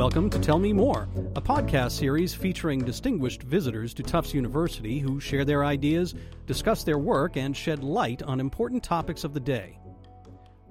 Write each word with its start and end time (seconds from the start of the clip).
Welcome 0.00 0.30
to 0.30 0.38
Tell 0.38 0.58
Me 0.58 0.72
More, 0.72 1.10
a 1.36 1.42
podcast 1.42 1.90
series 1.90 2.32
featuring 2.32 2.82
distinguished 2.82 3.42
visitors 3.42 3.92
to 3.92 4.02
Tufts 4.02 4.32
University 4.32 4.98
who 4.98 5.20
share 5.20 5.44
their 5.44 5.62
ideas, 5.62 6.14
discuss 6.46 6.84
their 6.84 6.96
work, 6.96 7.36
and 7.36 7.54
shed 7.54 7.84
light 7.84 8.22
on 8.22 8.40
important 8.40 8.82
topics 8.82 9.24
of 9.24 9.34
the 9.34 9.40
day. 9.40 9.78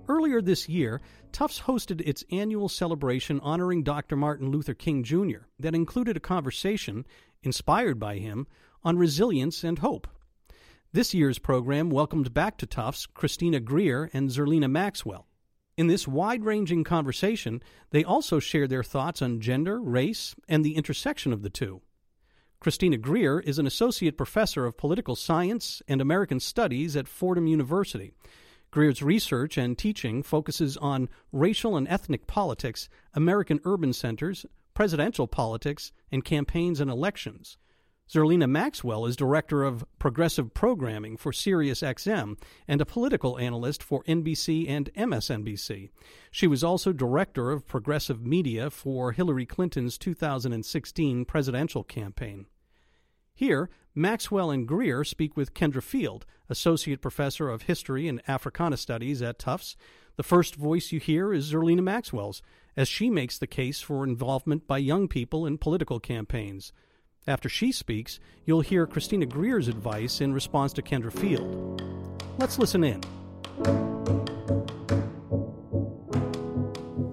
Earlier 0.08 0.42
this 0.42 0.68
year, 0.68 1.00
Tufts 1.32 1.60
hosted 1.60 2.02
its 2.08 2.24
annual 2.32 2.68
celebration 2.68 3.40
honoring 3.42 3.84
Dr. 3.84 4.16
Martin 4.16 4.50
Luther 4.50 4.74
King 4.74 5.04
Jr. 5.04 5.46
that 5.60 5.76
included 5.76 6.18
a 6.18 6.20
conversation, 6.20 7.06
inspired 7.44 8.00
by 8.00 8.18
him, 8.18 8.48
on 8.84 8.98
resilience 8.98 9.64
and 9.64 9.78
hope. 9.78 10.08
This 10.92 11.14
year's 11.14 11.38
program 11.38 11.92
welcomed 11.92 12.34
back 12.34 12.58
to 12.58 12.66
Tufts 12.66 13.06
Christina 13.06 13.60
Greer 13.60 14.10
and 14.12 14.32
Zerlina 14.32 14.72
Maxwell. 14.72 15.29
In 15.80 15.88
this 15.88 16.06
wide 16.06 16.44
ranging 16.44 16.84
conversation, 16.84 17.64
they 17.92 18.04
also 18.04 18.40
shared 18.40 18.70
their 18.70 18.84
thoughts 18.84 19.22
on 19.22 19.40
gender, 19.40 19.80
race, 19.80 20.36
and 20.50 20.66
the 20.66 20.76
intersection 20.76 21.32
of 21.32 21.42
the 21.42 21.50
two. 21.50 21.80
Christina 22.60 22.98
Greer 22.98 23.40
is 23.40 23.60
an 23.60 23.66
associate 23.66 24.18
professor 24.18 24.66
of 24.66 24.76
political 24.76 25.16
science 25.16 25.82
and 25.88 26.02
American 26.02 26.42
studies 26.42 26.98
at 26.98 27.08
Fordham 27.08 27.48
University. 27.48 28.12
Greer's 28.72 29.02
research 29.02 29.58
and 29.58 29.78
teaching 29.78 30.22
focuses 30.22 30.76
on 30.76 31.08
racial 31.32 31.78
and 31.78 31.88
ethnic 31.88 32.28
politics, 32.28 32.90
American 33.14 33.62
urban 33.64 33.94
centers, 33.94 34.46
presidential 34.74 35.28
politics, 35.28 35.94
and 36.12 36.26
campaigns 36.26 36.82
and 36.82 36.92
elections. 36.92 37.58
Zerlina 38.12 38.50
Maxwell 38.50 39.06
is 39.06 39.16
director 39.16 39.64
of 39.64 39.86
progressive 40.00 40.52
programming 40.56 41.16
for 41.16 41.32
SiriusXM 41.32 42.40
and 42.68 42.82
a 42.82 42.86
political 42.86 43.38
analyst 43.38 43.84
for 43.84 44.04
NBC 44.06 44.68
and 44.68 44.92
MSNBC. 44.96 45.90
She 46.32 46.48
was 46.48 46.64
also 46.64 46.92
director 46.92 47.52
of 47.52 47.68
progressive 47.68 48.26
media 48.26 48.72
for 48.72 49.12
Hillary 49.12 49.46
Clinton's 49.46 50.00
2016 50.00 51.24
presidential 51.26 51.84
campaign. 51.84 52.48
Here, 53.36 53.70
Maxwell 53.94 54.50
and 54.50 54.68
Greer 54.68 55.04
speak 55.04 55.38
with 55.38 55.54
Kendra 55.54 55.84
Field, 55.84 56.26
associate 56.50 57.02
professor 57.04 57.48
of 57.48 57.64
history 57.64 58.08
and 58.08 58.24
Africana 58.28 58.78
studies 58.78 59.22
at 59.22 59.38
Tufts. 59.38 59.76
The 60.16 60.24
first 60.24 60.56
voice 60.56 60.92
you 60.92 61.00
hear 61.00 61.32
is 61.32 61.54
Zerlina 61.54 61.84
Maxwell's, 61.84 62.42
as 62.76 62.88
she 62.88 63.12
makes 63.12 63.38
the 63.38 63.46
case 63.46 63.82
for 63.82 64.04
involvement 64.04 64.66
by 64.66 64.80
young 64.80 65.08
people 65.08 65.46
in 65.46 65.60
political 65.60 66.00
campaigns. 66.00 66.74
After 67.28 67.50
she 67.50 67.72
speaks, 67.72 68.20
you'll 68.46 68.62
hear 68.62 68.88
Christina 68.88 69.26
Greer's 69.26 69.68
advice 69.68 70.22
in 70.22 70.34
response 70.34 70.74
to 70.74 70.82
Kendra 70.82 71.12
Field. 71.12 71.82
Let's 72.38 72.58
listen 72.58 72.84
in. 72.84 73.02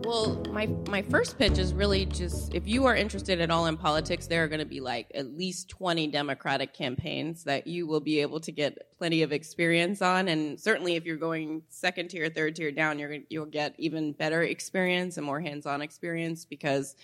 Well, 0.06 0.40
my 0.52 0.66
my 0.88 1.02
first 1.02 1.36
pitch 1.36 1.58
is 1.58 1.74
really 1.74 2.06
just 2.06 2.54
if 2.54 2.68
you 2.68 2.86
are 2.86 2.94
interested 2.94 3.40
at 3.40 3.50
all 3.50 3.66
in 3.66 3.76
politics, 3.76 4.28
there 4.28 4.44
are 4.44 4.48
going 4.48 4.60
to 4.60 4.64
be 4.64 4.80
like 4.80 5.10
at 5.14 5.36
least 5.36 5.68
20 5.70 6.06
Democratic 6.06 6.72
campaigns 6.72 7.44
that 7.44 7.66
you 7.66 7.86
will 7.86 8.00
be 8.00 8.20
able 8.20 8.40
to 8.40 8.52
get 8.52 8.96
plenty 8.96 9.22
of 9.22 9.32
experience 9.32 10.00
on 10.00 10.28
and 10.28 10.58
certainly 10.58 10.94
if 10.94 11.04
you're 11.04 11.16
going 11.16 11.62
second 11.68 12.08
tier, 12.08 12.30
third 12.30 12.54
tier 12.54 12.70
down, 12.70 12.98
you're 12.98 13.18
you'll 13.28 13.44
get 13.44 13.74
even 13.78 14.12
better 14.12 14.42
experience 14.42 15.16
and 15.16 15.26
more 15.26 15.40
hands-on 15.40 15.82
experience 15.82 16.44
because 16.44 16.94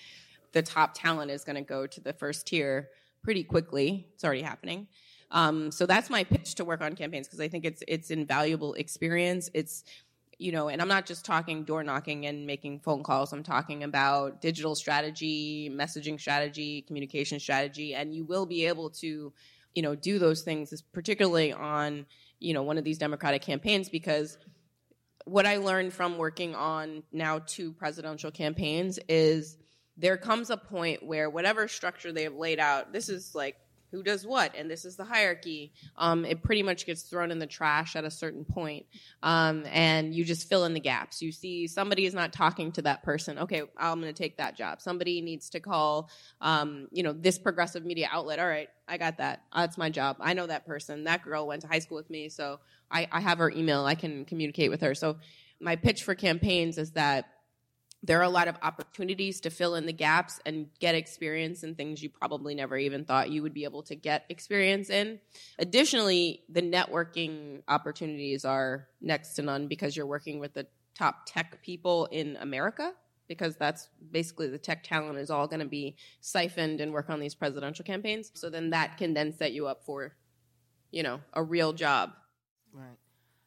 the 0.53 0.63
top 0.63 0.95
talent 0.95 1.31
is 1.31 1.45
going 1.45 1.57
to 1.57 1.63
go 1.63 1.87
to 1.87 2.01
the 2.01 2.13
first 2.13 2.47
tier 2.47 2.91
pretty 3.23 3.45
quickly. 3.45 4.09
It's 4.15 4.25
already 4.25 4.43
happening. 4.43 4.89
Um, 5.31 5.71
so 5.71 5.87
that's 5.87 6.11
my 6.11 6.25
pitch 6.25 6.57
to 6.57 6.65
work 6.65 6.83
on 6.83 6.95
campaigns 6.95 7.27
because 7.27 7.41
I 7.41 7.49
think 7.49 7.65
it's 7.65 7.83
it's 7.89 8.11
invaluable 8.11 8.75
experience. 8.75 9.49
It's 9.55 9.85
you 10.39 10.53
know, 10.53 10.69
and 10.69 10.83
I'm 10.83 10.89
not 10.89 11.07
just 11.07 11.25
talking 11.25 11.63
door 11.65 11.85
knocking 11.85 12.27
and 12.27 12.47
making 12.47 12.81
phone 12.81 13.03
calls. 13.03 13.33
I'm 13.33 13.45
talking 13.45 13.85
about 13.85 14.41
digital 14.41 14.75
strategy, 14.75 15.71
messaging 15.73 16.19
strategy, 16.19 16.83
communication 16.83 17.39
strategy, 17.39 17.95
and 17.95 18.13
you 18.15 18.25
will 18.25 18.45
be 18.45 18.67
able 18.67 18.91
to, 18.91 19.33
you 19.75 19.83
know, 19.83 19.95
do 19.95 20.19
those 20.19 20.43
things, 20.43 20.83
particularly 20.93 21.53
on 21.53 22.07
you 22.39 22.53
know 22.53 22.63
one 22.63 22.77
of 22.77 22.85
these 22.85 22.99
Democratic 22.99 23.41
campaigns 23.41 23.89
because 23.89 24.37
what 25.25 25.47
I 25.47 25.59
learned 25.59 25.93
from 25.93 26.19
working 26.19 26.55
on 26.55 27.05
now 27.13 27.39
two 27.39 27.73
presidential 27.73 28.31
campaigns 28.31 28.99
is 29.09 29.57
there 29.97 30.17
comes 30.17 30.51
a 30.51 30.57
point 30.57 31.03
where 31.03 31.29
whatever 31.29 31.69
structure 31.69 32.13
they 32.13 32.25
have 32.25 32.35
laid 32.35 32.59
out, 32.59 32.93
this 32.93 33.09
is 33.09 33.35
like 33.35 33.57
who 33.93 34.03
does 34.03 34.27
what, 34.27 34.55
and 34.57 34.71
this 34.71 34.87
is 34.87 34.97
the 34.97 35.05
hierarchy. 35.05 35.71
Um, 35.97 36.25
it 36.25 36.43
pretty 36.43 36.63
much 36.63 36.87
gets 36.87 37.03
thrown 37.03 37.31
in 37.31 37.39
the 37.39 37.47
trash 37.47 37.95
at 37.95 38.05
a 38.05 38.11
certain 38.11 38.45
point, 38.45 38.87
um, 39.23 39.65
and 39.71 40.15
you 40.15 40.25
just 40.25 40.49
fill 40.49 40.65
in 40.65 40.73
the 40.73 40.81
gaps. 40.81 41.21
You 41.21 41.31
see 41.31 41.67
somebody 41.67 42.07
is 42.07 42.15
not 42.15 42.33
talking 42.33 42.73
to 42.73 42.83
that 42.83 43.03
person. 43.03 43.39
Okay, 43.39 43.63
I'm 43.77 44.01
going 44.01 44.13
to 44.13 44.19
take 44.19 44.39
that 44.39 44.57
job. 44.57 44.81
Somebody 44.81 45.21
needs 45.21 45.51
to 45.51 45.61
call, 45.61 46.11
um, 46.41 46.89
you 46.91 47.03
know, 47.03 47.13
this 47.13 47.39
progressive 47.39 47.85
media 47.85 48.09
outlet. 48.11 48.39
All 48.39 48.49
right, 48.49 48.71
I 48.89 48.97
got 48.97 49.19
that. 49.19 49.43
That's 49.55 49.77
my 49.77 49.91
job. 49.91 50.17
I 50.21 50.33
know 50.33 50.47
that 50.47 50.67
person. 50.67 51.05
That 51.05 51.23
girl 51.23 51.47
went 51.47 51.61
to 51.63 51.69
high 51.69 51.81
school 51.81 51.99
with 51.99 52.09
me, 52.09 52.31
so 52.31 52.61
I, 52.91 53.07
I 53.13 53.21
have 53.21 53.39
her 53.39 53.51
email. 53.51 53.85
I 53.85 53.95
can 53.95 54.25
communicate 54.25 54.71
with 54.71 54.81
her. 54.81 54.95
So 54.95 55.19
my 55.61 55.77
pitch 55.77 56.03
for 56.03 56.15
campaigns 56.15 56.79
is 56.79 56.93
that 56.93 57.27
there 58.03 58.19
are 58.19 58.25
a 58.25 58.29
lot 58.29 58.49
of 58.49 58.57
opportunities 58.63 59.41
to 59.41 59.51
fill 59.51 59.77
in 59.77 59.87
the 59.87 59.93
gaps 59.93 60.41
and 60.45 60.67
get 60.81 60.95
experience 60.95 61.63
in 61.63 61.75
things 61.75 62.03
you 62.03 62.09
probably 62.09 62.55
never 62.55 62.77
even 62.77 63.05
thought 63.05 63.31
you 63.31 63.43
would 63.43 63.55
be 63.55 63.65
able 63.65 63.83
to 63.85 63.95
get 63.95 64.25
experience 64.29 64.91
in. 64.91 65.21
Additionally, 65.59 66.43
the 66.49 66.63
networking 66.63 67.63
opportunities 67.69 68.45
are 68.45 68.89
next 69.01 69.35
to 69.35 69.43
none 69.43 69.69
because 69.69 69.97
you're 69.97 70.07
working 70.07 70.41
with 70.41 70.53
the 70.53 70.67
top 70.97 71.27
tech 71.27 71.63
people 71.63 72.07
in 72.07 72.37
America 72.41 72.93
because 73.29 73.57
that's 73.57 73.89
basically 74.11 74.49
the 74.49 74.59
tech 74.59 74.83
talent 74.83 75.19
is 75.19 75.31
all 75.31 75.47
going 75.47 75.61
to 75.61 75.67
be 75.67 75.97
siphoned 76.21 76.81
and 76.81 76.93
work 76.93 77.09
on 77.09 77.21
these 77.21 77.35
presidential 77.35 77.85
campaigns. 77.85 78.31
So 78.35 78.51
then 78.51 78.71
that 78.71 78.99
can 78.99 79.15
then 79.15 79.33
set 79.33 79.53
you 79.53 79.69
up 79.69 79.85
for, 79.85 80.15
you 80.91 81.03
know, 81.03 81.21
a 81.33 81.43
real 81.43 81.73
job. 81.73 82.13
Right. 82.73 82.99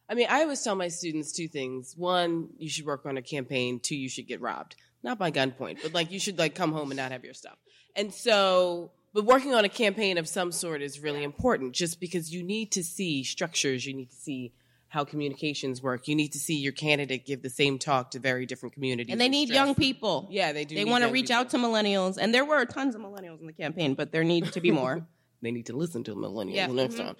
I 0.08 0.14
mean, 0.14 0.26
I 0.30 0.42
always 0.42 0.62
tell 0.62 0.76
my 0.76 0.88
students 0.88 1.32
two 1.32 1.48
things. 1.48 1.94
One, 1.96 2.50
you 2.58 2.68
should 2.68 2.86
work 2.86 3.06
on 3.06 3.16
a 3.16 3.22
campaign. 3.22 3.80
Two, 3.80 3.96
you 3.96 4.08
should 4.08 4.26
get 4.26 4.40
robbed. 4.40 4.76
Not 5.02 5.18
by 5.18 5.30
gunpoint, 5.30 5.82
but 5.82 5.94
like 5.94 6.10
you 6.10 6.18
should 6.18 6.38
like 6.38 6.54
come 6.54 6.72
home 6.72 6.90
and 6.90 6.98
not 6.98 7.12
have 7.12 7.24
your 7.24 7.34
stuff. 7.34 7.56
And 7.94 8.12
so, 8.12 8.90
but 9.14 9.24
working 9.24 9.54
on 9.54 9.64
a 9.64 9.68
campaign 9.68 10.18
of 10.18 10.28
some 10.28 10.52
sort 10.52 10.82
is 10.82 11.00
really 11.00 11.22
important 11.22 11.74
just 11.74 12.00
because 12.00 12.32
you 12.32 12.42
need 12.42 12.72
to 12.72 12.84
see 12.84 13.24
structures, 13.24 13.86
you 13.86 13.94
need 13.94 14.10
to 14.10 14.16
see 14.16 14.52
how 14.88 15.04
communications 15.04 15.82
work. 15.82 16.08
You 16.08 16.14
need 16.14 16.32
to 16.32 16.38
see 16.38 16.56
your 16.56 16.72
candidate 16.72 17.26
give 17.26 17.42
the 17.42 17.50
same 17.50 17.78
talk 17.78 18.12
to 18.12 18.18
very 18.18 18.46
different 18.46 18.74
communities. 18.74 19.12
And 19.12 19.20
they 19.20 19.28
need 19.28 19.48
young 19.48 19.74
people. 19.74 20.28
Yeah, 20.30 20.52
they 20.52 20.64
do. 20.64 20.74
They 20.74 20.84
want 20.84 21.04
to 21.04 21.10
reach 21.10 21.26
people. 21.26 21.40
out 21.40 21.50
to 21.50 21.58
millennials. 21.58 22.18
And 22.18 22.32
there 22.32 22.44
were 22.44 22.64
tons 22.64 22.94
of 22.94 23.00
millennials 23.00 23.40
in 23.40 23.46
the 23.46 23.52
campaign, 23.52 23.94
but 23.94 24.12
there 24.12 24.24
need 24.24 24.52
to 24.52 24.60
be 24.60 24.70
more. 24.70 25.06
they 25.42 25.50
need 25.50 25.66
to 25.66 25.76
listen 25.76 26.04
to 26.04 26.14
millennials 26.14 26.54
yeah. 26.54 26.66
next 26.68 26.94
mm-hmm. 26.94 27.08
time. 27.08 27.16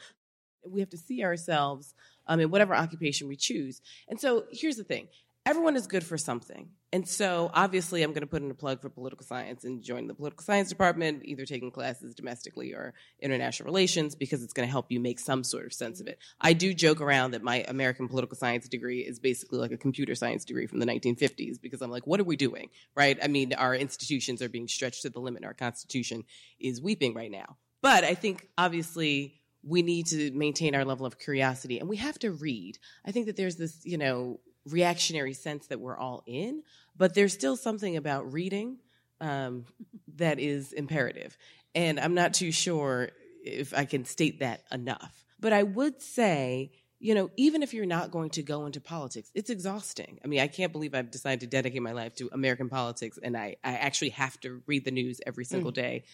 We 0.71 0.81
have 0.81 0.91
to 0.91 0.99
see 0.99 1.25
ourselves 1.25 1.95
um, 2.27 2.41
in 2.41 2.51
whatever 2.51 2.75
occupation 2.75 3.29
we 3.29 3.37
choose. 3.37 3.81
And 4.09 4.21
so 4.21 4.45
here's 4.51 4.77
the 4.77 4.85
thing 4.85 5.09
everyone 5.47 5.77
is 5.77 5.87
good 5.87 6.05
for 6.05 6.19
something. 6.19 6.69
And 6.93 7.09
so 7.09 7.51
obviously 7.55 8.03
I'm 8.03 8.11
going 8.11 8.23
to 8.23 8.27
put 8.27 8.43
in 8.43 8.51
a 8.51 8.55
plug 8.55 8.81
for 8.81 8.89
political 8.91 9.25
science 9.25 9.65
and 9.65 9.83
join 9.83 10.09
the 10.09 10.15
political 10.15 10.43
science 10.43 10.69
department, 10.69 11.23
either 11.25 11.47
taking 11.47 11.71
classes 11.71 12.15
domestically 12.15 12.73
or 12.73 12.95
international 13.21 13.67
relations 13.67 14.17
because 14.17 14.43
it's 14.43 14.53
going 14.53 14.67
to 14.67 14.71
help 14.71 14.91
you 14.91 14.99
make 14.99 15.21
some 15.21 15.45
sort 15.45 15.67
of 15.67 15.73
sense 15.73 16.01
of 16.01 16.09
it. 16.09 16.19
I 16.41 16.53
do 16.53 16.75
joke 16.75 17.01
around 17.01 17.31
that 17.31 17.43
my 17.43 17.65
American 17.69 18.09
political 18.09 18.37
science 18.37 18.69
degree 18.69 19.01
is 19.01 19.21
basically 19.21 19.59
like 19.59 19.71
a 19.71 19.77
computer 19.77 20.17
science 20.17 20.45
degree 20.45 20.67
from 20.67 20.81
the 20.81 20.87
1950s 20.87 21.61
because 21.61 21.81
I'm 21.81 21.91
like, 21.91 22.07
what 22.07 22.19
are 22.19 22.25
we 22.25 22.37
doing? 22.37 22.71
Right? 22.97 23.17
I 23.23 23.29
mean, 23.29 23.53
our 23.55 23.75
institutions 23.75 24.43
are 24.43 24.49
being 24.49 24.69
stretched 24.69 25.03
to 25.03 25.11
the 25.11 25.21
limit. 25.21 25.45
Our 25.45 25.55
constitution 25.55 26.25
is 26.59 26.81
weeping 26.81 27.15
right 27.15 27.31
now. 27.31 27.57
But 27.83 28.03
I 28.03 28.15
think 28.15 28.49
obviously 28.59 29.36
we 29.67 29.83
need 29.83 30.07
to 30.07 30.31
maintain 30.33 30.75
our 30.75 30.85
level 30.85 31.07
of 31.07 31.19
curiosity 31.19 31.81
and 31.81 31.89
we 31.89 31.97
have 31.97 32.19
to 32.21 32.31
read. 32.31 32.79
I 33.05 33.11
think 33.11 33.27
that 33.27 33.37
there's 33.37 33.57
this, 33.57 33.85
you 33.85 33.99
know, 33.99 34.39
reactionary 34.65 35.35
sense 35.35 35.67
that 35.67 35.81
we're 35.81 35.97
all 35.97 36.23
in, 36.27 36.63
but 36.97 37.15
there's 37.15 37.33
still 37.33 37.57
something 37.57 37.97
about 37.97 38.33
reading 38.33 38.79
um, 39.21 39.65
that 40.17 40.39
is 40.39 40.73
imperative. 40.73 41.37
And 41.75 41.99
I'm 41.99 42.15
not 42.15 42.33
too 42.33 42.53
sure 42.53 43.11
if 43.45 43.75
I 43.75 43.85
can 43.85 44.05
state 44.05 44.41
that 44.41 44.63
enough. 44.73 45.25
But 45.39 45.53
I 45.53 45.65
would 45.65 46.01
say, 46.01 46.71
you 46.99 47.15
know, 47.15 47.31
even 47.37 47.63
if 47.63 47.75
you're 47.75 47.87
not 47.87 48.11
going 48.11 48.31
to 48.31 48.43
go 48.43 48.67
into 48.67 48.81
politics, 48.81 49.31
it's 49.35 49.51
exhausting. 49.51 50.19
I 50.25 50.29
mean, 50.29 50.41
I 50.41 50.47
can't 50.47 50.73
believe 50.73 50.95
I've 50.95 51.11
decided 51.11 51.41
to 51.41 51.47
dedicate 51.47 51.83
my 51.83 51.93
life 51.93 52.15
to 52.17 52.31
American 52.33 52.69
politics 52.69 53.19
and 53.23 53.37
I, 53.37 53.57
I 53.63 53.75
actually 53.75 54.11
have 54.11 54.41
to 54.41 54.63
read 54.67 54.85
the 54.85 54.91
news 54.91 55.21
every 55.27 55.45
single 55.45 55.73
mm. 55.73 55.75
day 55.75 56.05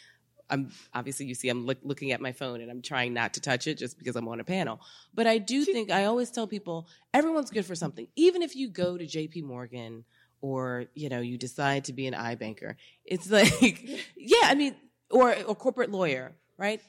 I'm 0.52 0.70
obviously 0.94 1.26
you 1.26 1.34
see 1.34 1.48
I'm 1.48 1.66
look, 1.66 1.78
looking 1.82 2.12
at 2.12 2.20
my 2.20 2.30
phone 2.30 2.60
and 2.60 2.70
I'm 2.70 2.82
trying 2.82 3.14
not 3.14 3.34
to 3.34 3.40
touch 3.40 3.66
it 3.66 3.78
just 3.78 3.98
because 3.98 4.14
I'm 4.14 4.28
on 4.28 4.38
a 4.38 4.44
panel. 4.44 4.80
But 5.14 5.26
I 5.26 5.38
do 5.38 5.64
think 5.64 5.90
I 5.90 6.04
always 6.04 6.30
tell 6.30 6.46
people 6.46 6.86
everyone's 7.12 7.50
good 7.50 7.66
for 7.66 7.74
something. 7.74 8.06
Even 8.14 8.42
if 8.42 8.54
you 8.54 8.68
go 8.68 8.98
to 8.98 9.04
JP 9.04 9.44
Morgan 9.44 10.04
or, 10.40 10.86
you 10.94 11.08
know, 11.08 11.20
you 11.20 11.38
decide 11.38 11.84
to 11.86 11.92
be 11.92 12.06
an 12.06 12.14
iBanker. 12.14 12.76
It's 13.04 13.30
like 13.38 13.88
yeah, 14.16 14.44
I 14.44 14.54
mean 14.54 14.76
or 15.10 15.30
a 15.30 15.54
corporate 15.54 15.90
lawyer, 15.90 16.32
right? 16.56 16.80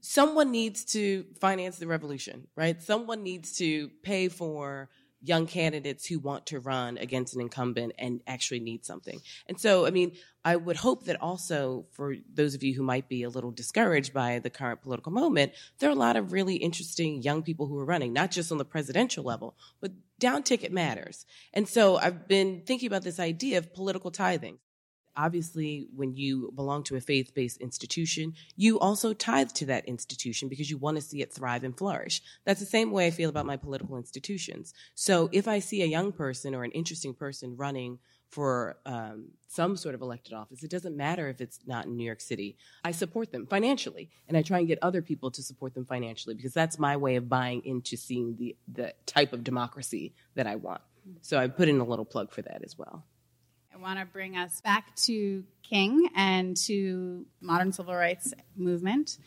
Someone 0.00 0.52
needs 0.52 0.84
to 0.86 1.24
finance 1.40 1.78
the 1.78 1.88
revolution, 1.88 2.46
right? 2.54 2.80
Someone 2.80 3.24
needs 3.24 3.56
to 3.56 3.90
pay 4.02 4.28
for 4.28 4.88
young 5.22 5.46
candidates 5.46 6.06
who 6.06 6.18
want 6.18 6.46
to 6.46 6.60
run 6.60 6.98
against 6.98 7.34
an 7.34 7.40
incumbent 7.40 7.92
and 7.98 8.20
actually 8.26 8.60
need 8.60 8.84
something. 8.84 9.20
And 9.46 9.60
so, 9.60 9.86
I 9.86 9.90
mean, 9.90 10.12
I 10.44 10.56
would 10.56 10.76
hope 10.76 11.04
that 11.04 11.20
also 11.20 11.86
for 11.90 12.14
those 12.32 12.54
of 12.54 12.62
you 12.62 12.74
who 12.74 12.82
might 12.82 13.08
be 13.08 13.22
a 13.24 13.28
little 13.28 13.50
discouraged 13.50 14.14
by 14.14 14.38
the 14.38 14.50
current 14.50 14.82
political 14.82 15.12
moment, 15.12 15.52
there 15.78 15.90
are 15.90 15.92
a 15.92 15.96
lot 15.96 16.16
of 16.16 16.32
really 16.32 16.56
interesting 16.56 17.22
young 17.22 17.42
people 17.42 17.66
who 17.66 17.78
are 17.78 17.84
running, 17.84 18.12
not 18.12 18.30
just 18.30 18.52
on 18.52 18.58
the 18.58 18.64
presidential 18.64 19.24
level, 19.24 19.56
but 19.80 19.92
down 20.18 20.42
ticket 20.42 20.72
matters. 20.72 21.26
And 21.52 21.68
so 21.68 21.96
I've 21.96 22.28
been 22.28 22.62
thinking 22.64 22.86
about 22.86 23.02
this 23.02 23.20
idea 23.20 23.58
of 23.58 23.74
political 23.74 24.10
tithing 24.10 24.58
obviously 25.18 25.88
when 25.94 26.14
you 26.14 26.50
belong 26.54 26.82
to 26.84 26.96
a 26.96 27.00
faith-based 27.00 27.58
institution 27.58 28.32
you 28.56 28.78
also 28.78 29.12
tithe 29.12 29.50
to 29.50 29.66
that 29.66 29.86
institution 29.86 30.48
because 30.48 30.70
you 30.70 30.78
want 30.78 30.96
to 30.96 31.02
see 31.02 31.20
it 31.20 31.32
thrive 31.32 31.64
and 31.64 31.76
flourish. 31.76 32.22
That's 32.44 32.60
the 32.60 32.66
same 32.66 32.92
way 32.92 33.06
i 33.06 33.10
feel 33.10 33.28
about 33.28 33.44
my 33.44 33.56
political 33.56 33.96
institutions. 33.96 34.72
So 34.94 35.28
if 35.32 35.48
i 35.48 35.58
see 35.58 35.82
a 35.82 35.86
young 35.86 36.12
person 36.12 36.54
or 36.54 36.64
an 36.64 36.70
interesting 36.70 37.12
person 37.12 37.56
running 37.56 37.98
for 38.30 38.76
um, 38.84 39.30
some 39.46 39.74
sort 39.74 39.94
of 39.94 40.02
elected 40.02 40.34
office 40.34 40.62
it 40.62 40.70
doesn't 40.70 40.94
matter 40.94 41.28
if 41.28 41.40
it's 41.40 41.60
not 41.66 41.86
in 41.86 41.96
new 41.96 42.04
york 42.04 42.20
city. 42.20 42.56
I 42.84 42.92
support 42.92 43.32
them 43.32 43.46
financially 43.46 44.10
and 44.28 44.36
i 44.36 44.42
try 44.42 44.58
and 44.58 44.68
get 44.68 44.78
other 44.82 45.02
people 45.02 45.30
to 45.32 45.42
support 45.42 45.74
them 45.74 45.84
financially 45.84 46.34
because 46.34 46.54
that's 46.54 46.78
my 46.78 46.96
way 46.96 47.16
of 47.16 47.28
buying 47.28 47.64
into 47.64 47.96
seeing 47.96 48.36
the, 48.36 48.56
the 48.72 48.94
type 49.06 49.32
of 49.32 49.42
democracy 49.42 50.14
that 50.36 50.46
i 50.46 50.54
want. 50.54 50.82
So 51.22 51.38
i 51.38 51.48
put 51.48 51.68
in 51.68 51.80
a 51.80 51.84
little 51.84 52.04
plug 52.04 52.30
for 52.30 52.42
that 52.42 52.62
as 52.62 52.78
well 52.78 53.04
I 53.78 53.80
want 53.80 53.98
to 54.00 54.06
bring 54.06 54.36
us 54.36 54.60
back 54.60 54.94
to 54.96 55.44
King 55.62 56.08
and 56.16 56.56
to 56.64 57.24
modern 57.40 57.72
civil 57.72 57.94
rights 57.94 58.32
movement, 58.56 59.18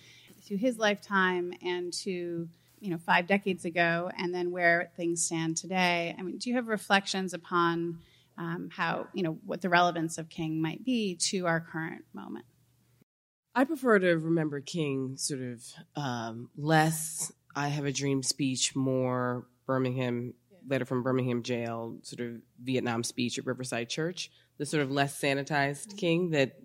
to 0.48 0.58
his 0.58 0.78
lifetime 0.78 1.54
and 1.64 1.94
to 1.94 2.50
you 2.80 2.90
know 2.90 2.98
five 2.98 3.28
decades 3.28 3.64
ago, 3.64 4.12
and 4.18 4.34
then 4.34 4.52
where 4.52 4.92
things 4.98 5.24
stand 5.24 5.56
today. 5.56 6.16
I 6.18 6.22
mean, 6.22 6.38
do 6.38 6.50
you 6.50 6.56
have 6.56 6.68
reflections 6.68 7.34
upon 7.34 8.00
um, 8.38 8.70
how 8.76 9.08
you 9.14 9.24
know 9.24 9.38
what 9.46 9.62
the 9.62 9.70
relevance 9.70 10.18
of 10.18 10.28
King 10.28 10.62
might 10.62 10.84
be 10.84 11.16
to 11.30 11.48
our 11.48 11.62
current 11.62 12.04
moment? 12.14 12.46
I 13.56 13.64
prefer 13.64 14.00
to 14.00 14.18
remember 14.18 14.60
King 14.60 15.16
sort 15.18 15.42
of 15.42 15.64
um, 15.96 16.50
less. 16.58 17.32
I 17.56 17.70
have 17.70 17.86
a 17.86 17.92
dream 17.92 18.22
speech, 18.22 18.76
more 18.76 19.46
Birmingham 19.66 20.34
letter 20.68 20.86
from 20.86 21.04
Birmingham 21.04 21.44
jail, 21.44 21.98
sort 22.04 22.22
of 22.22 22.42
Vietnam 22.62 23.04
speech 23.04 23.38
at 23.38 23.46
Riverside 23.46 23.90
Church, 23.90 24.32
the 24.58 24.66
sort 24.66 24.84
of 24.84 24.92
less 24.92 25.20
sanitized 25.20 25.88
mm-hmm. 25.88 25.98
king 25.98 26.30
that 26.32 26.58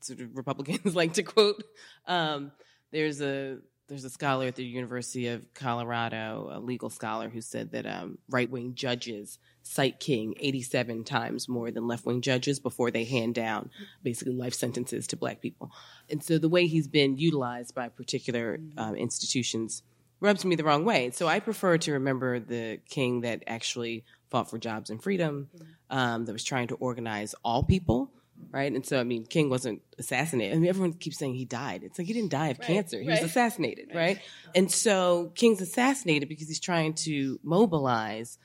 sort 0.00 0.20
of 0.20 0.36
Republicans 0.36 0.94
like 0.96 1.14
to 1.14 1.22
quote. 1.22 1.62
Um, 2.06 2.52
there's 2.92 3.20
a 3.20 3.58
there's 3.88 4.04
a 4.04 4.10
scholar 4.10 4.46
at 4.46 4.56
the 4.56 4.64
University 4.64 5.28
of 5.28 5.54
Colorado, 5.54 6.50
a 6.52 6.58
legal 6.58 6.90
scholar, 6.90 7.28
who 7.28 7.40
said 7.40 7.70
that 7.70 7.86
um, 7.86 8.18
right 8.28 8.50
wing 8.50 8.74
judges 8.74 9.38
cite 9.62 10.00
King 10.00 10.34
87 10.40 11.04
times 11.04 11.48
more 11.48 11.70
than 11.70 11.86
left 11.86 12.04
wing 12.04 12.20
judges 12.20 12.58
before 12.58 12.90
they 12.90 13.04
hand 13.04 13.34
down 13.34 13.70
basically 14.02 14.34
life 14.34 14.54
sentences 14.54 15.06
to 15.08 15.16
black 15.16 15.40
people. 15.40 15.70
And 16.10 16.22
so 16.22 16.38
the 16.38 16.48
way 16.48 16.66
he's 16.66 16.88
been 16.88 17.16
utilized 17.16 17.74
by 17.74 17.88
particular 17.88 18.58
mm-hmm. 18.58 18.78
um, 18.78 18.96
institutions 18.96 19.82
rubs 20.20 20.44
me 20.44 20.56
the 20.56 20.64
wrong 20.64 20.84
way. 20.84 21.10
So 21.10 21.26
I 21.26 21.40
prefer 21.40 21.78
to 21.78 21.92
remember 21.92 22.40
the 22.40 22.80
king 22.88 23.22
that 23.22 23.44
actually 23.46 24.04
fought 24.30 24.50
for 24.50 24.58
jobs 24.58 24.90
and 24.90 25.02
freedom, 25.02 25.48
um, 25.90 26.24
that 26.24 26.32
was 26.32 26.44
trying 26.44 26.68
to 26.68 26.74
organize 26.76 27.34
all 27.44 27.62
people, 27.62 28.10
right? 28.50 28.72
And 28.72 28.84
so, 28.84 28.98
I 28.98 29.04
mean, 29.04 29.24
King 29.24 29.50
wasn't 29.50 29.82
assassinated. 29.98 30.56
I 30.56 30.58
mean, 30.58 30.68
everyone 30.68 30.94
keeps 30.94 31.18
saying 31.18 31.34
he 31.34 31.44
died. 31.44 31.82
It's 31.84 31.98
like 31.98 32.08
he 32.08 32.12
didn't 32.12 32.30
die 32.30 32.48
of 32.48 32.58
right, 32.58 32.66
cancer. 32.66 33.00
He 33.00 33.08
right. 33.08 33.22
was 33.22 33.30
assassinated, 33.30 33.88
right. 33.94 34.16
right? 34.16 34.20
And 34.54 34.70
so 34.70 35.32
King's 35.34 35.60
assassinated 35.60 36.28
because 36.28 36.48
he's 36.48 36.60
trying 36.60 36.94
to 36.94 37.38
mobilize 37.42 38.38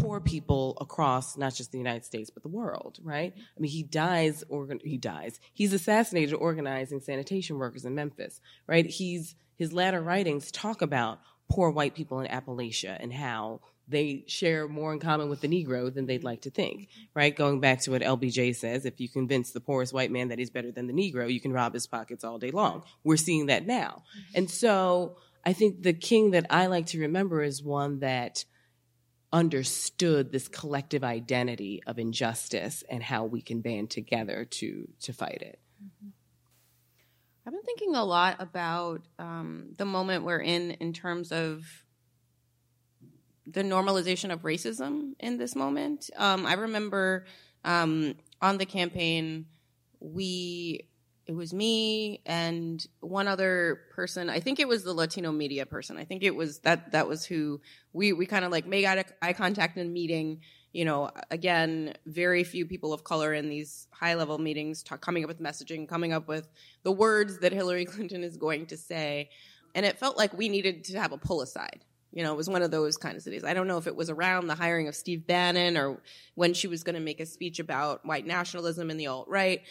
poor 0.00 0.20
people 0.20 0.76
across 0.80 1.36
not 1.36 1.54
just 1.54 1.72
the 1.72 1.78
United 1.78 2.04
States 2.04 2.30
but 2.30 2.42
the 2.42 2.48
world, 2.48 2.98
right? 3.02 3.32
I 3.36 3.60
mean, 3.60 3.70
he 3.70 3.82
dies 3.82 4.44
he 4.82 4.96
dies. 4.96 5.40
He's 5.52 5.72
assassinated 5.72 6.34
organizing 6.34 7.00
sanitation 7.00 7.58
workers 7.58 7.84
in 7.84 7.94
Memphis, 7.94 8.40
right? 8.66 8.86
He's 8.86 9.34
his 9.56 9.72
latter 9.72 10.00
writings 10.00 10.50
talk 10.50 10.82
about 10.82 11.20
poor 11.50 11.70
white 11.70 11.94
people 11.94 12.20
in 12.20 12.28
Appalachia 12.28 12.96
and 12.98 13.12
how 13.12 13.60
they 13.90 14.24
share 14.28 14.68
more 14.68 14.92
in 14.92 15.00
common 15.00 15.28
with 15.28 15.40
the 15.40 15.48
Negro 15.48 15.92
than 15.92 16.06
they'd 16.06 16.24
like 16.24 16.42
to 16.42 16.50
think, 16.50 16.88
right? 17.12 17.34
Going 17.34 17.60
back 17.60 17.80
to 17.82 17.90
what 17.90 18.02
LBJ 18.02 18.54
says, 18.54 18.86
if 18.86 19.00
you 19.00 19.08
convince 19.08 19.50
the 19.50 19.60
poorest 19.60 19.92
white 19.92 20.12
man 20.12 20.28
that 20.28 20.38
he's 20.38 20.50
better 20.50 20.70
than 20.70 20.86
the 20.86 20.92
Negro, 20.92 21.30
you 21.30 21.40
can 21.40 21.52
rob 21.52 21.74
his 21.74 21.88
pockets 21.88 22.22
all 22.22 22.38
day 22.38 22.52
long. 22.52 22.84
We're 23.02 23.16
seeing 23.16 23.46
that 23.46 23.66
now. 23.66 24.04
And 24.34 24.48
so 24.48 25.16
I 25.44 25.52
think 25.52 25.82
the 25.82 25.92
king 25.92 26.30
that 26.32 26.46
I 26.50 26.66
like 26.66 26.86
to 26.86 27.00
remember 27.00 27.42
is 27.42 27.62
one 27.62 27.98
that 28.00 28.44
understood 29.32 30.32
this 30.32 30.48
collective 30.48 31.04
identity 31.04 31.82
of 31.86 31.98
injustice 31.98 32.82
and 32.88 33.02
how 33.02 33.24
we 33.24 33.40
can 33.40 33.60
band 33.60 33.90
together 33.90 34.44
to 34.44 34.88
to 35.00 35.12
fight 35.12 35.42
it. 35.42 35.58
Mm-hmm. 35.82 36.08
I've 37.46 37.52
been 37.52 37.62
thinking 37.62 37.94
a 37.94 38.04
lot 38.04 38.36
about 38.38 39.02
um, 39.18 39.70
the 39.76 39.84
moment 39.84 40.24
we're 40.24 40.40
in 40.40 40.72
in 40.72 40.92
terms 40.92 41.32
of 41.32 41.64
the 43.46 43.62
normalization 43.62 44.32
of 44.32 44.42
racism 44.42 45.14
in 45.18 45.38
this 45.38 45.56
moment. 45.56 46.10
Um, 46.16 46.46
I 46.46 46.54
remember 46.54 47.24
um, 47.64 48.14
on 48.40 48.58
the 48.58 48.66
campaign, 48.66 49.46
we 50.00 50.86
it 51.30 51.36
was 51.36 51.54
me 51.54 52.22
and 52.26 52.84
one 52.98 53.28
other 53.28 53.82
person. 53.92 54.28
I 54.28 54.40
think 54.40 54.58
it 54.58 54.66
was 54.66 54.82
the 54.82 54.92
Latino 54.92 55.30
media 55.30 55.64
person. 55.64 55.96
I 55.96 56.04
think 56.04 56.24
it 56.24 56.34
was 56.34 56.58
that 56.60 56.90
that 56.90 57.06
was 57.06 57.24
who 57.24 57.60
we 57.92 58.12
we 58.12 58.26
kind 58.26 58.44
of 58.44 58.50
like 58.50 58.66
made 58.66 58.84
eye 59.22 59.32
contact 59.32 59.78
in 59.78 59.92
meeting 59.92 60.40
you 60.72 60.84
know, 60.84 61.10
again, 61.30 61.94
very 62.06 62.44
few 62.44 62.64
people 62.64 62.92
of 62.92 63.02
color 63.02 63.34
in 63.34 63.48
these 63.48 63.88
high 63.92 64.14
level 64.14 64.38
meetings 64.38 64.82
talk, 64.84 65.00
coming 65.00 65.24
up 65.24 65.28
with 65.28 65.40
messaging, 65.40 65.88
coming 65.88 66.12
up 66.12 66.28
with 66.28 66.48
the 66.84 66.92
words 66.92 67.38
that 67.38 67.52
Hillary 67.52 67.84
Clinton 67.86 68.22
is 68.22 68.36
going 68.36 68.66
to 68.66 68.76
say. 68.76 69.30
And 69.74 69.84
it 69.84 69.98
felt 69.98 70.16
like 70.16 70.36
we 70.36 70.48
needed 70.48 70.84
to 70.84 70.98
have 71.00 71.10
a 71.10 71.18
pull 71.18 71.42
aside. 71.42 71.84
You 72.12 72.22
know, 72.24 72.32
it 72.32 72.36
was 72.36 72.48
one 72.48 72.62
of 72.62 72.70
those 72.70 72.96
kind 72.96 73.16
of 73.16 73.22
cities. 73.22 73.44
I 73.44 73.54
don't 73.54 73.66
know 73.66 73.78
if 73.78 73.86
it 73.86 73.94
was 73.96 74.10
around 74.10 74.46
the 74.46 74.54
hiring 74.54 74.88
of 74.88 74.94
Steve 74.94 75.26
Bannon 75.26 75.76
or 75.76 76.00
when 76.34 76.54
she 76.54 76.68
was 76.68 76.84
going 76.84 76.94
to 76.94 77.00
make 77.00 77.20
a 77.20 77.26
speech 77.26 77.58
about 77.58 78.04
white 78.06 78.26
nationalism 78.26 78.90
and 78.90 78.98
the 78.98 79.08
alt 79.08 79.28
right 79.28 79.62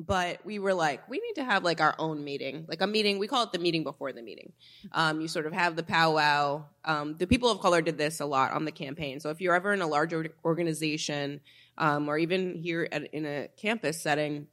but 0.00 0.44
we 0.44 0.58
were 0.58 0.74
like, 0.74 1.08
we 1.08 1.18
need 1.18 1.34
to 1.34 1.44
have 1.44 1.64
like 1.64 1.80
our 1.80 1.94
own 1.98 2.22
meeting, 2.22 2.66
like 2.68 2.80
a 2.80 2.86
meeting. 2.86 3.18
We 3.18 3.26
call 3.26 3.42
it 3.44 3.52
the 3.52 3.58
meeting 3.58 3.82
before 3.82 4.12
the 4.12 4.22
meeting. 4.22 4.52
Um, 4.92 5.20
you 5.20 5.26
sort 5.26 5.46
of 5.46 5.52
have 5.52 5.74
the 5.74 5.82
powwow. 5.82 6.64
Um, 6.84 7.16
the 7.16 7.26
people 7.26 7.50
of 7.50 7.60
color 7.60 7.82
did 7.82 7.98
this 7.98 8.20
a 8.20 8.26
lot 8.26 8.52
on 8.52 8.64
the 8.64 8.72
campaign. 8.72 9.18
So 9.18 9.30
if 9.30 9.40
you're 9.40 9.54
ever 9.54 9.72
in 9.72 9.80
a 9.80 9.86
larger 9.86 10.28
organization, 10.44 11.40
um, 11.76 12.08
or 12.08 12.18
even 12.18 12.54
here 12.54 12.88
at, 12.90 13.12
in 13.12 13.26
a 13.26 13.48
campus 13.56 14.00
setting, 14.00 14.46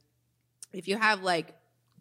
if 0.72 0.88
you 0.88 0.96
have 0.96 1.22
like 1.22 1.54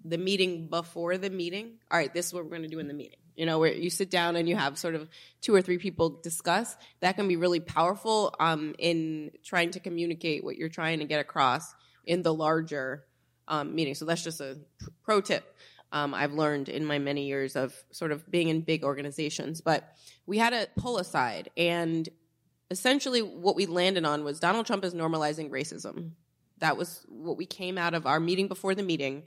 the 0.03 0.17
meeting 0.17 0.67
before 0.67 1.17
the 1.17 1.29
meeting, 1.29 1.73
all 1.91 1.97
right, 1.99 2.13
this 2.13 2.27
is 2.27 2.33
what 2.33 2.43
we're 2.43 2.49
going 2.51 2.63
to 2.63 2.67
do 2.67 2.79
in 2.79 2.87
the 2.87 2.93
meeting. 2.93 3.19
You 3.35 3.45
know, 3.45 3.59
where 3.59 3.73
you 3.73 3.89
sit 3.89 4.09
down 4.09 4.37
and 4.37 4.47
you 4.47 4.55
have 4.55 4.77
sort 4.77 4.95
of 4.95 5.09
two 5.41 5.53
or 5.53 5.61
three 5.61 5.77
people 5.77 6.21
discuss. 6.21 6.75
That 7.01 7.17
can 7.17 7.27
be 7.27 7.35
really 7.35 7.59
powerful 7.59 8.33
um, 8.39 8.75
in 8.79 9.31
trying 9.43 9.71
to 9.71 9.79
communicate 9.81 10.43
what 10.43 10.55
you're 10.55 10.69
trying 10.69 10.99
to 10.99 11.05
get 11.05 11.19
across 11.19 11.75
in 12.05 12.23
the 12.23 12.33
larger 12.33 13.03
um, 13.47 13.75
meeting. 13.75 13.95
So 13.95 14.05
that's 14.05 14.23
just 14.23 14.41
a 14.41 14.57
pro 15.03 15.21
tip 15.21 15.55
um, 15.91 16.13
I've 16.13 16.33
learned 16.33 16.69
in 16.69 16.85
my 16.85 16.99
many 16.99 17.25
years 17.25 17.55
of 17.55 17.73
sort 17.91 18.11
of 18.11 18.29
being 18.29 18.49
in 18.49 18.61
big 18.61 18.83
organizations. 18.83 19.61
But 19.61 19.95
we 20.25 20.37
had 20.37 20.49
to 20.51 20.67
pull 20.75 20.97
aside, 20.97 21.49
and 21.55 22.07
essentially 22.69 23.21
what 23.21 23.55
we 23.55 23.65
landed 23.65 24.05
on 24.05 24.23
was 24.23 24.39
Donald 24.39 24.65
Trump 24.65 24.83
is 24.83 24.93
normalizing 24.93 25.49
racism. 25.49 26.11
That 26.59 26.77
was 26.77 27.05
what 27.07 27.37
we 27.37 27.45
came 27.45 27.77
out 27.77 27.93
of 27.93 28.05
our 28.05 28.19
meeting 28.19 28.47
before 28.47 28.75
the 28.75 28.83
meeting. 28.83 29.23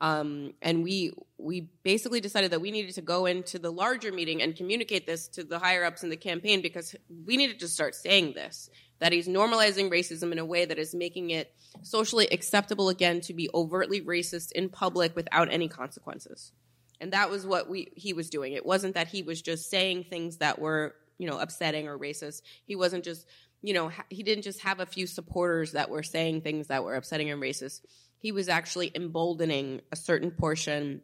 Um, 0.00 0.54
and 0.60 0.82
we 0.82 1.12
we 1.38 1.68
basically 1.84 2.20
decided 2.20 2.50
that 2.50 2.60
we 2.60 2.72
needed 2.72 2.94
to 2.96 3.02
go 3.02 3.26
into 3.26 3.58
the 3.58 3.70
larger 3.70 4.10
meeting 4.10 4.42
and 4.42 4.56
communicate 4.56 5.06
this 5.06 5.28
to 5.28 5.44
the 5.44 5.60
higher 5.60 5.84
ups 5.84 6.02
in 6.02 6.10
the 6.10 6.16
campaign 6.16 6.60
because 6.60 6.96
we 7.24 7.36
needed 7.36 7.60
to 7.60 7.68
start 7.68 7.94
saying 7.94 8.32
this 8.34 8.68
that 9.02 9.10
he's 9.10 9.26
normalizing 9.26 9.90
racism 9.90 10.30
in 10.30 10.38
a 10.38 10.44
way 10.44 10.64
that 10.64 10.78
is 10.78 10.94
making 10.94 11.30
it 11.30 11.52
socially 11.82 12.28
acceptable 12.30 12.88
again 12.88 13.20
to 13.20 13.34
be 13.34 13.50
overtly 13.52 14.00
racist 14.00 14.52
in 14.52 14.68
public 14.68 15.16
without 15.16 15.52
any 15.52 15.66
consequences. 15.66 16.52
And 17.00 17.12
that 17.12 17.28
was 17.28 17.44
what 17.44 17.68
we 17.68 17.90
he 17.96 18.12
was 18.12 18.30
doing. 18.30 18.52
It 18.52 18.64
wasn't 18.64 18.94
that 18.94 19.08
he 19.08 19.24
was 19.24 19.42
just 19.42 19.68
saying 19.68 20.04
things 20.04 20.36
that 20.36 20.60
were, 20.60 20.94
you 21.18 21.28
know, 21.28 21.40
upsetting 21.40 21.88
or 21.88 21.98
racist. 21.98 22.42
He 22.64 22.76
wasn't 22.76 23.02
just, 23.02 23.26
you 23.60 23.74
know, 23.74 23.90
he 24.08 24.22
didn't 24.22 24.44
just 24.44 24.60
have 24.60 24.78
a 24.78 24.86
few 24.86 25.08
supporters 25.08 25.72
that 25.72 25.90
were 25.90 26.04
saying 26.04 26.42
things 26.42 26.68
that 26.68 26.84
were 26.84 26.94
upsetting 26.94 27.28
and 27.28 27.42
racist. 27.42 27.80
He 28.18 28.30
was 28.30 28.48
actually 28.48 28.92
emboldening 28.94 29.80
a 29.90 29.96
certain 29.96 30.30
portion 30.30 31.02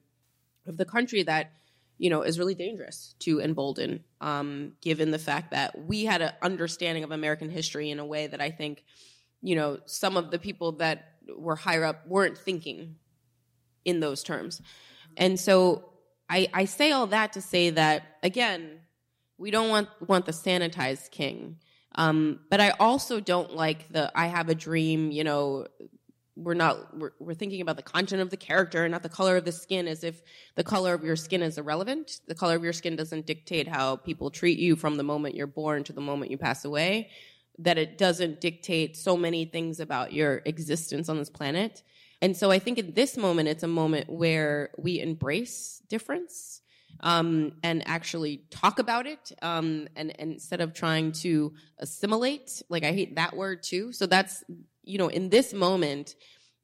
of 0.69 0.76
the 0.76 0.85
country 0.85 1.25
that 1.25 1.50
you 1.99 2.11
know, 2.11 2.23
is 2.23 2.38
really 2.38 2.55
dangerous 2.55 3.14
to 3.19 3.40
embolden, 3.40 4.05
um, 4.21 4.73
given 4.81 5.11
the 5.11 5.19
fact 5.19 5.50
that 5.50 5.87
we 5.87 6.05
had 6.05 6.23
an 6.23 6.33
understanding 6.43 7.05
of 7.05 7.11
American 7.11 7.50
history 7.50 7.90
in 7.90 7.99
a 7.99 8.07
way 8.07 8.28
that 8.28 8.40
I 8.40 8.50
think, 8.50 8.85
you 9.43 9.57
know, 9.57 9.78
some 9.85 10.17
of 10.17 10.31
the 10.31 10.38
people 10.38 10.73
that 10.73 11.14
were 11.37 11.57
higher 11.57 11.85
up 11.85 12.07
weren't 12.07 12.38
thinking 12.38 12.97
in 13.85 14.00
those 14.00 14.23
terms. 14.23 14.62
And 15.17 15.38
so 15.38 15.90
I, 16.31 16.49
I 16.55 16.64
say 16.67 16.93
all 16.93 17.09
that 17.09 17.33
to 17.33 17.40
say 17.40 17.71
that, 17.71 18.19
again, 18.23 18.81
we 19.37 19.50
don't 19.50 19.69
want, 19.69 19.88
want 20.07 20.26
the 20.26 20.33
sanitized 20.33 21.11
king. 21.11 21.57
Um, 21.95 22.40
but 22.50 22.61
I 22.61 22.71
also 22.78 23.19
don't 23.19 23.55
like 23.55 23.88
the 23.88 24.12
I 24.14 24.26
have 24.26 24.49
a 24.49 24.55
dream, 24.55 25.11
you 25.11 25.25
know, 25.25 25.67
we're 26.38 26.54
not 26.54 26.97
we're, 26.97 27.12
we're 27.18 27.35
thinking 27.35 27.61
about 27.61 27.76
the 27.76 27.83
content 27.83 28.23
of 28.23 28.30
the 28.30 28.37
character 28.37 28.85
and 28.85 28.92
not 28.92 29.02
the 29.02 29.09
color 29.09 29.37
of 29.37 29.45
the 29.45 29.52
skin 29.52 29.88
as 29.88 30.04
if 30.04 30.23
the 30.54 30.64
color 30.64 30.95
of 30.95 31.02
your 31.02 31.16
skin 31.16 31.42
is 31.42 31.59
irrelevant. 31.59 32.21
The 32.28 32.35
color 32.35 32.57
of 32.57 32.62
your 32.62 32.73
skin 32.73 32.97
doesn't 32.97 33.26
dictate 33.26 33.66
how 33.66 33.97
people 33.97 34.30
treat 34.30 34.59
you 34.59 34.76
from 34.76 34.97
the 34.97 35.02
moment 35.02 35.35
you're 35.35 35.47
born 35.47 35.85
to 35.85 35.92
the 35.92 36.00
moment 36.00 36.30
you 36.30 36.38
pass 36.38 36.64
away 36.64 37.11
that 37.59 37.76
it 37.76 37.99
doesn't 37.99 38.40
dictate 38.40 38.97
so 38.97 39.16
many 39.16 39.45
things 39.45 39.80
about 39.80 40.12
your 40.12 40.42
existence 40.45 41.09
on 41.09 41.18
this 41.18 41.30
planet. 41.30 41.83
And 42.23 42.37
so 42.37 42.50
i 42.50 42.59
think 42.59 42.78
in 42.78 42.95
this 42.95 43.16
moment 43.16 43.49
it's 43.49 43.62
a 43.62 43.68
moment 43.68 44.09
where 44.09 44.71
we 44.78 45.00
embrace 45.00 45.83
difference 45.88 46.61
um, 47.00 47.52
and 47.62 47.87
actually 47.87 48.42
talk 48.50 48.78
about 48.78 49.07
it 49.07 49.33
um, 49.42 49.88
and, 49.95 50.18
and 50.18 50.33
instead 50.33 50.61
of 50.61 50.75
trying 50.75 51.12
to 51.12 51.52
assimilate 51.78 52.62
like 52.68 52.83
i 52.85 52.92
hate 52.92 53.16
that 53.16 53.37
word 53.37 53.62
too. 53.62 53.92
So 53.92 54.07
that's 54.07 54.45
you 54.88 54.97
know, 54.97 55.09
in 55.09 55.28
this 55.28 55.52
moment, 55.52 56.16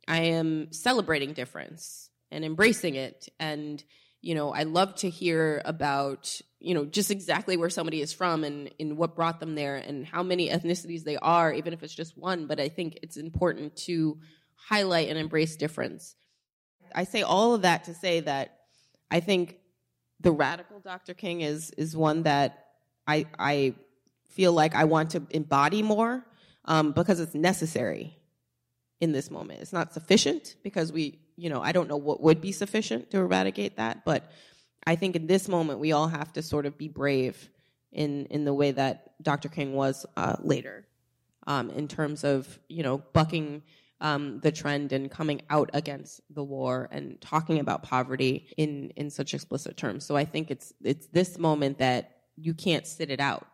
I 0.08 0.20
am 0.22 0.72
celebrating 0.72 1.34
difference 1.34 2.08
and 2.30 2.44
embracing 2.44 2.94
it. 2.94 3.28
And, 3.38 3.84
you 4.22 4.34
know, 4.34 4.52
I 4.52 4.62
love 4.62 4.94
to 4.96 5.10
hear 5.10 5.60
about, 5.66 6.40
you 6.58 6.72
know, 6.72 6.86
just 6.86 7.10
exactly 7.10 7.58
where 7.58 7.68
somebody 7.68 8.00
is 8.00 8.14
from 8.14 8.42
and, 8.42 8.70
and 8.80 8.96
what 8.96 9.14
brought 9.14 9.40
them 9.40 9.54
there 9.54 9.76
and 9.76 10.06
how 10.06 10.22
many 10.22 10.48
ethnicities 10.48 11.04
they 11.04 11.18
are, 11.18 11.52
even 11.52 11.74
if 11.74 11.82
it's 11.82 11.94
just 11.94 12.16
one. 12.16 12.46
But 12.46 12.58
I 12.60 12.70
think 12.70 12.98
it's 13.02 13.18
important 13.18 13.76
to 13.88 14.18
highlight 14.54 15.10
and 15.10 15.18
embrace 15.18 15.56
difference. 15.56 16.16
I 16.94 17.04
say 17.04 17.22
all 17.22 17.54
of 17.54 17.62
that 17.62 17.84
to 17.84 17.94
say 17.94 18.20
that 18.20 18.58
I 19.10 19.20
think 19.20 19.58
the 20.20 20.32
radical 20.32 20.80
Dr. 20.80 21.12
King 21.12 21.42
is 21.42 21.70
is 21.72 21.96
one 21.96 22.22
that 22.22 22.66
I 23.06 23.26
I 23.38 23.74
feel 24.30 24.52
like 24.52 24.74
I 24.74 24.84
want 24.84 25.10
to 25.10 25.26
embody 25.30 25.82
more 25.82 26.24
um, 26.64 26.92
because 26.92 27.20
it's 27.20 27.34
necessary 27.34 28.16
in 29.00 29.12
this 29.12 29.30
moment. 29.30 29.60
It's 29.60 29.72
not 29.72 29.92
sufficient 29.92 30.56
because 30.62 30.92
we, 30.92 31.18
you 31.36 31.50
know, 31.50 31.60
I 31.60 31.72
don't 31.72 31.88
know 31.88 31.96
what 31.96 32.20
would 32.20 32.40
be 32.40 32.52
sufficient 32.52 33.10
to 33.10 33.18
eradicate 33.18 33.76
that, 33.76 34.04
but 34.04 34.30
I 34.86 34.96
think 34.96 35.16
in 35.16 35.26
this 35.26 35.48
moment 35.48 35.80
we 35.80 35.92
all 35.92 36.08
have 36.08 36.32
to 36.34 36.42
sort 36.42 36.66
of 36.66 36.76
be 36.78 36.88
brave 36.88 37.48
in 37.92 38.26
in 38.26 38.44
the 38.44 38.52
way 38.52 38.72
that 38.72 39.14
Dr. 39.22 39.48
King 39.48 39.74
was 39.74 40.04
uh, 40.16 40.36
later, 40.40 40.86
um, 41.46 41.70
in 41.70 41.88
terms 41.88 42.24
of 42.24 42.58
you 42.68 42.82
know 42.82 42.98
bucking 43.12 43.62
um, 44.00 44.40
the 44.40 44.52
trend 44.52 44.92
and 44.92 45.10
coming 45.10 45.42
out 45.48 45.70
against 45.72 46.20
the 46.30 46.42
war 46.42 46.88
and 46.90 47.20
talking 47.20 47.60
about 47.60 47.82
poverty 47.82 48.48
in 48.56 48.90
in 48.96 49.10
such 49.10 49.32
explicit 49.32 49.76
terms. 49.76 50.04
So 50.04 50.16
I 50.16 50.24
think 50.24 50.50
it's 50.50 50.74
it's 50.82 51.06
this 51.06 51.38
moment 51.38 51.78
that 51.78 52.10
you 52.36 52.52
can't 52.52 52.86
sit 52.86 53.10
it 53.10 53.20
out 53.20 53.46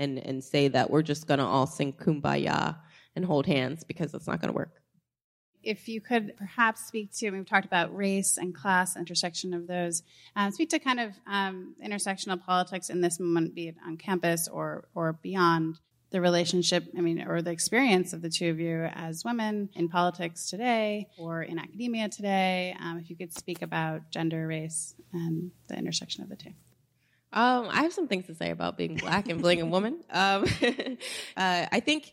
and 0.00 0.18
and 0.18 0.42
say 0.42 0.66
that 0.68 0.90
we're 0.90 1.02
just 1.02 1.28
going 1.28 1.38
to 1.38 1.46
all 1.46 1.66
sing 1.66 1.92
kumbaya 1.92 2.76
and 3.14 3.24
hold 3.24 3.46
hands 3.46 3.84
because 3.84 4.12
it's 4.14 4.26
not 4.26 4.40
going 4.40 4.52
to 4.52 4.56
work. 4.56 4.72
If 5.62 5.88
you 5.88 6.00
could 6.00 6.36
perhaps 6.38 6.86
speak 6.86 7.12
to, 7.18 7.30
we've 7.30 7.46
talked 7.46 7.66
about 7.66 7.94
race 7.94 8.38
and 8.38 8.54
class, 8.54 8.96
intersection 8.96 9.52
of 9.52 9.66
those. 9.66 10.02
Uh, 10.34 10.50
speak 10.50 10.70
to 10.70 10.78
kind 10.78 10.98
of 10.98 11.12
um, 11.26 11.74
intersectional 11.84 12.42
politics 12.42 12.88
in 12.88 13.02
this 13.02 13.20
moment, 13.20 13.54
be 13.54 13.68
it 13.68 13.76
on 13.86 13.98
campus 13.98 14.48
or 14.48 14.88
or 14.94 15.12
beyond 15.12 15.78
the 16.10 16.20
relationship, 16.20 16.84
I 16.96 17.02
mean, 17.02 17.22
or 17.22 17.40
the 17.40 17.52
experience 17.52 18.12
of 18.12 18.22
the 18.22 18.30
two 18.30 18.50
of 18.50 18.58
you 18.58 18.88
as 18.94 19.24
women 19.24 19.68
in 19.74 19.88
politics 19.88 20.50
today 20.50 21.06
or 21.18 21.42
in 21.42 21.58
academia 21.58 22.08
today. 22.08 22.74
Um, 22.80 22.98
if 22.98 23.10
you 23.10 23.16
could 23.16 23.32
speak 23.32 23.62
about 23.62 24.10
gender, 24.10 24.46
race, 24.46 24.94
and 25.12 25.52
the 25.68 25.76
intersection 25.76 26.24
of 26.24 26.28
the 26.30 26.36
two. 26.36 26.52
Um, 27.32 27.68
I 27.70 27.82
have 27.82 27.92
some 27.92 28.08
things 28.08 28.26
to 28.26 28.34
say 28.34 28.50
about 28.50 28.76
being 28.76 28.96
black 28.96 29.28
and 29.28 29.42
being 29.42 29.60
a 29.60 29.66
woman. 29.76 30.00
Um, 30.10 30.44
uh, 31.36 31.66
I 31.70 31.80
think, 31.80 32.12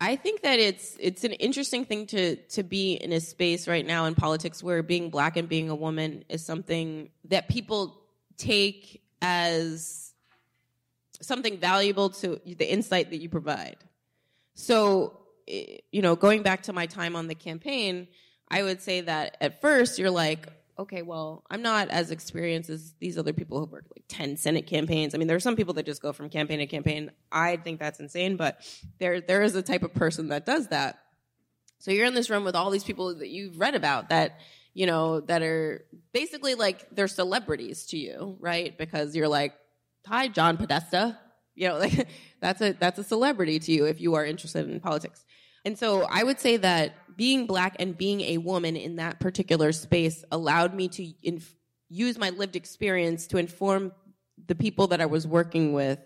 I 0.00 0.16
think 0.16 0.42
that 0.42 0.58
it's 0.58 0.96
it's 1.00 1.24
an 1.24 1.32
interesting 1.32 1.84
thing 1.84 2.06
to 2.06 2.36
to 2.36 2.62
be 2.62 2.94
in 2.94 3.12
a 3.12 3.20
space 3.20 3.66
right 3.66 3.86
now 3.86 4.04
in 4.06 4.14
politics 4.14 4.62
where 4.62 4.82
being 4.82 5.10
black 5.10 5.36
and 5.36 5.48
being 5.48 5.70
a 5.70 5.74
woman 5.74 6.24
is 6.28 6.44
something 6.44 7.10
that 7.24 7.48
people 7.48 8.00
take 8.36 9.02
as 9.20 10.12
something 11.20 11.58
valuable 11.58 12.10
to 12.10 12.40
the 12.44 12.70
insight 12.70 13.10
that 13.10 13.18
you 13.18 13.28
provide. 13.28 13.76
So, 14.54 15.18
you 15.46 16.02
know, 16.02 16.16
going 16.16 16.42
back 16.42 16.64
to 16.64 16.72
my 16.72 16.86
time 16.86 17.16
on 17.16 17.26
the 17.26 17.34
campaign, 17.34 18.08
I 18.48 18.62
would 18.62 18.80
say 18.80 19.02
that 19.02 19.36
at 19.40 19.60
first 19.60 19.98
you're 19.98 20.10
like, 20.10 20.48
okay, 20.78 21.02
well, 21.02 21.44
I'm 21.50 21.62
not 21.62 21.88
as 21.88 22.10
experienced 22.10 22.70
as 22.70 22.94
these 23.00 23.18
other 23.18 23.32
people 23.32 23.58
who 23.58 23.66
worked 23.66 23.90
like 23.96 24.04
10 24.08 24.36
Senate 24.36 24.66
campaigns. 24.66 25.14
I 25.14 25.18
mean, 25.18 25.26
there 25.26 25.36
are 25.36 25.40
some 25.40 25.56
people 25.56 25.74
that 25.74 25.86
just 25.86 26.00
go 26.00 26.12
from 26.12 26.30
campaign 26.30 26.60
to 26.60 26.66
campaign. 26.66 27.10
I 27.32 27.56
think 27.56 27.80
that's 27.80 27.98
insane, 27.98 28.36
but 28.36 28.60
there, 28.98 29.20
there 29.20 29.42
is 29.42 29.56
a 29.56 29.62
type 29.62 29.82
of 29.82 29.92
person 29.92 30.28
that 30.28 30.46
does 30.46 30.68
that. 30.68 30.98
So 31.80 31.90
you're 31.90 32.06
in 32.06 32.14
this 32.14 32.30
room 32.30 32.44
with 32.44 32.54
all 32.54 32.70
these 32.70 32.84
people 32.84 33.16
that 33.16 33.28
you've 33.28 33.58
read 33.58 33.74
about 33.74 34.10
that, 34.10 34.38
you 34.72 34.86
know, 34.86 35.20
that 35.20 35.42
are 35.42 35.84
basically 36.12 36.54
like 36.54 36.88
they're 36.90 37.08
celebrities 37.08 37.86
to 37.86 37.98
you, 37.98 38.36
right? 38.40 38.76
Because 38.76 39.16
you're 39.16 39.28
like, 39.28 39.54
hi, 40.06 40.28
John 40.28 40.56
Podesta. 40.56 41.18
You 41.54 41.68
know, 41.68 41.78
like 41.78 42.06
that's 42.40 42.60
a, 42.60 42.72
that's 42.72 43.00
a 43.00 43.04
celebrity 43.04 43.58
to 43.58 43.72
you 43.72 43.86
if 43.86 44.00
you 44.00 44.14
are 44.14 44.24
interested 44.24 44.68
in 44.70 44.78
politics. 44.78 45.24
And 45.68 45.78
so 45.78 46.06
I 46.10 46.22
would 46.22 46.40
say 46.40 46.56
that 46.56 46.94
being 47.14 47.46
black 47.46 47.76
and 47.78 47.94
being 47.94 48.22
a 48.22 48.38
woman 48.38 48.74
in 48.74 48.96
that 48.96 49.20
particular 49.20 49.70
space 49.72 50.24
allowed 50.32 50.72
me 50.72 50.88
to 50.88 51.12
inf- 51.22 51.54
use 51.90 52.16
my 52.16 52.30
lived 52.30 52.56
experience 52.56 53.26
to 53.26 53.36
inform 53.36 53.92
the 54.46 54.54
people 54.54 54.86
that 54.86 55.02
I 55.02 55.04
was 55.04 55.26
working 55.26 55.74
with, 55.74 55.98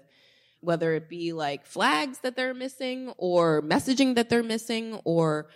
whether 0.63 0.95
it 0.95 1.09
be 1.09 1.33
like 1.33 1.65
flags 1.65 2.19
that 2.25 2.35
they're 2.35 2.55
missing 2.55 3.13
or 3.19 3.63
messaging 3.63 4.17
that 4.17 4.29
they're 4.29 4.43
missing 4.43 5.01
or 5.05 5.47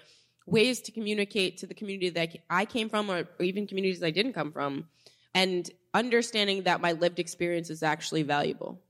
ways 0.47 0.83
to 0.83 0.93
communicate 0.93 1.59
to 1.59 1.67
the 1.67 1.75
community 1.75 2.11
that 2.11 2.29
I 2.49 2.65
came 2.65 2.89
from 2.89 3.11
or, 3.11 3.29
or 3.41 3.45
even 3.45 3.67
communities 3.67 4.05
I 4.05 4.13
didn't 4.13 4.35
come 4.35 4.53
from 4.53 4.87
and 5.35 5.69
understanding 5.95 6.63
that 6.63 6.81
my 6.81 6.93
lived 6.93 7.19
experience 7.19 7.71
is 7.71 7.83
actually 7.83 8.23
valuable. 8.23 8.81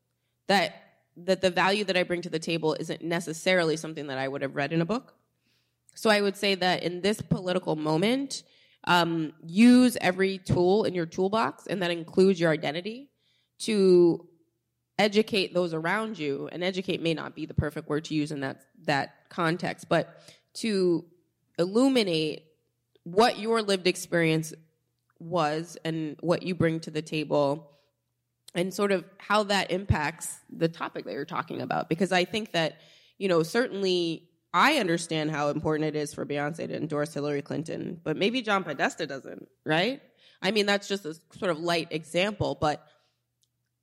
That 0.48 0.85
that 1.16 1.40
the 1.40 1.50
value 1.50 1.84
that 1.84 1.96
I 1.96 2.02
bring 2.02 2.22
to 2.22 2.30
the 2.30 2.38
table 2.38 2.76
isn't 2.78 3.02
necessarily 3.02 3.76
something 3.76 4.06
that 4.08 4.18
I 4.18 4.28
would 4.28 4.42
have 4.42 4.54
read 4.54 4.72
in 4.72 4.80
a 4.80 4.84
book. 4.84 5.14
So 5.94 6.10
I 6.10 6.20
would 6.20 6.36
say 6.36 6.54
that 6.56 6.82
in 6.82 7.00
this 7.00 7.22
political 7.22 7.74
moment, 7.74 8.42
um, 8.84 9.32
use 9.42 9.96
every 10.00 10.38
tool 10.38 10.84
in 10.84 10.94
your 10.94 11.06
toolbox, 11.06 11.66
and 11.66 11.82
that 11.82 11.90
includes 11.90 12.38
your 12.38 12.50
identity, 12.50 13.08
to 13.60 14.28
educate 14.98 15.54
those 15.54 15.72
around 15.72 16.18
you. 16.18 16.48
And 16.52 16.62
educate 16.62 17.02
may 17.02 17.14
not 17.14 17.34
be 17.34 17.46
the 17.46 17.54
perfect 17.54 17.88
word 17.88 18.04
to 18.06 18.14
use 18.14 18.30
in 18.30 18.40
that 18.40 18.60
that 18.84 19.14
context, 19.30 19.88
but 19.88 20.20
to 20.54 21.04
illuminate 21.58 22.44
what 23.04 23.38
your 23.38 23.62
lived 23.62 23.86
experience 23.86 24.52
was 25.18 25.78
and 25.84 26.16
what 26.20 26.42
you 26.42 26.54
bring 26.54 26.80
to 26.80 26.90
the 26.90 27.02
table 27.02 27.75
and 28.56 28.72
sort 28.72 28.90
of 28.90 29.04
how 29.18 29.44
that 29.44 29.70
impacts 29.70 30.40
the 30.50 30.68
topic 30.68 31.04
that 31.04 31.12
you're 31.12 31.24
talking 31.24 31.60
about. 31.60 31.88
Because 31.88 32.10
I 32.10 32.24
think 32.24 32.52
that, 32.52 32.80
you 33.18 33.28
know, 33.28 33.42
certainly 33.42 34.28
I 34.52 34.78
understand 34.78 35.30
how 35.30 35.50
important 35.50 35.94
it 35.94 35.96
is 35.96 36.14
for 36.14 36.24
Beyonce 36.24 36.66
to 36.66 36.74
endorse 36.74 37.12
Hillary 37.12 37.42
Clinton, 37.42 38.00
but 38.02 38.16
maybe 38.16 38.40
John 38.40 38.64
Podesta 38.64 39.06
doesn't, 39.06 39.46
right? 39.64 40.00
I 40.40 40.50
mean, 40.50 40.64
that's 40.64 40.88
just 40.88 41.04
a 41.04 41.14
sort 41.38 41.50
of 41.50 41.58
light 41.58 41.88
example, 41.90 42.56
but 42.58 42.86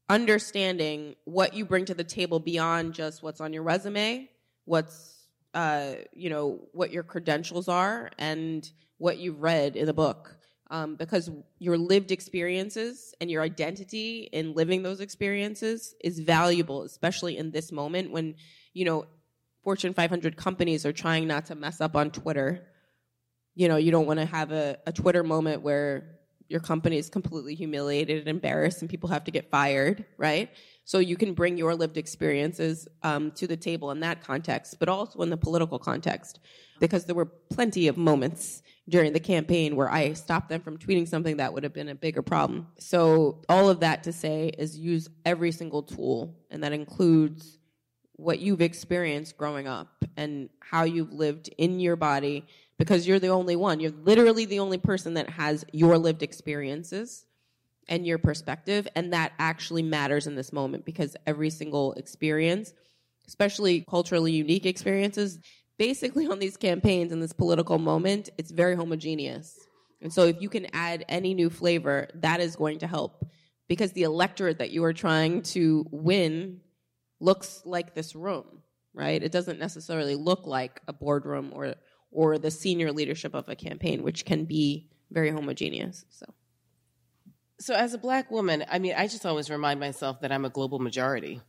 understanding 0.10 1.16
what 1.26 1.54
you 1.54 1.66
bring 1.66 1.86
to 1.86 1.94
the 1.94 2.04
table 2.04 2.40
beyond 2.40 2.94
just 2.94 3.22
what's 3.22 3.40
on 3.40 3.54
your 3.54 3.64
resume, 3.64 4.30
what's, 4.66 5.28
uh, 5.54 5.94
you 6.14 6.32
know, 6.32 6.60
what 6.72 6.92
your 6.92 7.04
credentials 7.04 7.68
are, 7.68 8.10
and 8.18 8.72
what 8.98 9.20
you've 9.20 9.42
read 9.42 9.76
in 9.76 9.86
the 9.86 9.94
book 9.94 10.36
um, 10.74 10.96
because 10.96 11.30
your 11.60 11.78
lived 11.78 12.12
experiences 12.12 13.14
and 13.22 13.30
your 13.30 13.44
identity 13.44 14.28
in 14.32 14.56
living 14.56 14.82
those 14.82 15.02
experiences 15.02 15.94
is 16.04 16.18
valuable, 16.18 16.82
especially 16.82 17.38
in 17.38 17.52
this 17.52 17.72
moment 17.72 18.12
when, 18.12 18.34
you 18.74 18.84
know, 18.84 19.06
Fortune 19.64 19.94
500 19.94 20.36
companies 20.36 20.84
are 20.84 20.92
trying 20.92 21.28
not 21.28 21.46
to 21.46 21.56
mess 21.56 21.80
up 21.80 21.96
on 21.96 22.10
Twitter. 22.10 22.66
You 23.54 23.68
know, 23.68 23.76
you 23.76 23.92
don't 23.92 24.08
want 24.08 24.20
to 24.20 24.26
have 24.26 24.52
a, 24.52 24.80
a 24.88 24.92
Twitter 24.92 25.24
moment 25.24 25.62
where 25.62 26.13
your 26.50 26.60
company 26.60 26.98
is 26.98 27.10
completely 27.10 27.56
humiliated 27.56 28.20
and 28.20 28.28
embarrassed 28.28 28.82
and 28.82 28.90
people 28.90 29.10
have 29.10 29.24
to 29.24 29.32
get 29.32 29.50
fired, 29.50 30.06
right? 30.18 30.50
So 30.86 31.00
you 31.00 31.16
can 31.16 31.34
bring 31.34 31.58
your 31.58 31.76
lived 31.76 31.98
experiences 31.98 32.88
um, 33.04 33.32
to 33.32 33.48
the 33.48 33.56
table 33.58 33.92
in 33.92 34.02
that 34.02 34.22
context, 34.22 34.78
but 34.80 34.90
also 34.90 35.22
in 35.22 35.30
the 35.30 35.38
political 35.38 35.80
context, 35.80 36.40
because 36.80 37.06
there 37.06 37.16
were 37.16 37.26
plenty 37.26 37.88
of 37.88 37.98
moments 37.98 38.62
during 38.90 39.14
the 39.14 39.20
campaign 39.20 39.76
where 39.76 39.90
I 39.90 40.14
stopped 40.14 40.50
them 40.50 40.62
from 40.62 40.78
tweeting 40.78 41.08
something 41.08 41.38
that 41.38 41.54
would 41.54 41.64
have 41.64 41.74
been 41.74 41.90
a 41.90 41.96
bigger 41.96 42.22
problem. 42.22 42.68
So 42.80 43.42
all 43.48 43.70
of 43.70 43.80
that 43.80 44.04
to 44.04 44.12
say 44.12 44.50
is 44.58 44.78
use 44.78 45.10
every 45.26 45.54
single 45.54 45.84
tool, 45.84 46.36
and 46.52 46.64
that 46.64 46.74
includes 46.74 47.60
what 48.18 48.40
you've 48.40 48.62
experienced 48.62 49.38
growing 49.38 49.68
up 49.68 50.06
and 50.18 50.50
how 50.60 50.84
you've 50.84 51.12
lived 51.12 51.50
in 51.58 51.80
your 51.80 51.96
body 51.96 52.46
because 52.78 53.08
you're 53.08 53.20
the 53.20 53.28
only 53.28 53.56
one. 53.56 53.80
You're 53.80 53.92
literally 53.92 54.46
the 54.46 54.60
only 54.60 54.78
person 54.78 55.14
that 55.16 55.30
has 55.30 55.66
your 55.72 55.98
lived 55.98 56.24
experiences 56.24 57.26
and 57.88 58.06
your 58.06 58.18
perspective. 58.18 58.88
And 58.96 59.14
that 59.14 59.34
actually 59.40 59.84
matters 59.84 60.28
in 60.28 60.36
this 60.36 60.54
moment 60.54 60.86
because 60.86 61.16
every 61.26 61.50
single 61.50 61.94
experience 61.94 62.74
especially 63.28 63.82
culturally 63.90 64.32
unique 64.32 64.66
experiences, 64.66 65.40
basically 65.78 66.28
on 66.28 66.40
these 66.40 66.58
campaigns 66.58 67.12
in 67.12 67.20
this 67.20 67.34
political 67.34 67.80
moment, 67.80 68.30
it's 68.38 68.52
very 68.52 68.76
homogeneous. 68.76 69.58
And 70.02 70.12
so 70.12 70.26
if 70.26 70.42
you 70.42 70.50
can 70.50 70.68
add 70.74 71.06
any 71.08 71.34
new 71.34 71.50
flavor, 71.50 72.10
that 72.16 72.42
is 72.42 72.56
going 72.56 72.80
to 72.80 72.88
help 72.88 73.26
because 73.70 73.94
the 73.94 74.04
electorate 74.04 74.60
that 74.60 74.72
you 74.72 74.84
are 74.84 74.94
trying 74.94 75.42
to 75.42 75.86
win 75.92 76.60
looks 77.22 77.62
like 77.66 77.96
this 77.96 78.16
room, 78.16 78.62
right? 78.94 79.24
It 79.24 79.32
doesn't 79.32 79.60
necessarily 79.60 80.16
look 80.16 80.46
like 80.46 80.82
a 80.88 80.94
boardroom 80.94 81.52
or 81.54 81.76
or 82.14 82.38
the 82.38 82.52
senior 82.52 82.92
leadership 82.92 83.34
of 83.34 83.50
a 83.50 83.56
campaign, 83.56 84.04
which 84.04 84.26
can 84.26 84.46
be 84.46 84.88
very 85.12 85.30
homogeneous. 85.32 86.06
So 86.10 86.26
so 87.64 87.74
as 87.74 87.94
a 87.94 87.98
black 87.98 88.30
woman, 88.30 88.66
I 88.70 88.80
mean, 88.80 88.94
I 88.98 89.08
just 89.08 89.26
always 89.26 89.50
remind 89.50 89.80
myself 89.80 90.20
that 90.22 90.34
I'm 90.34 90.44
a 90.44 90.50
global 90.50 90.80
majority. 90.80 91.40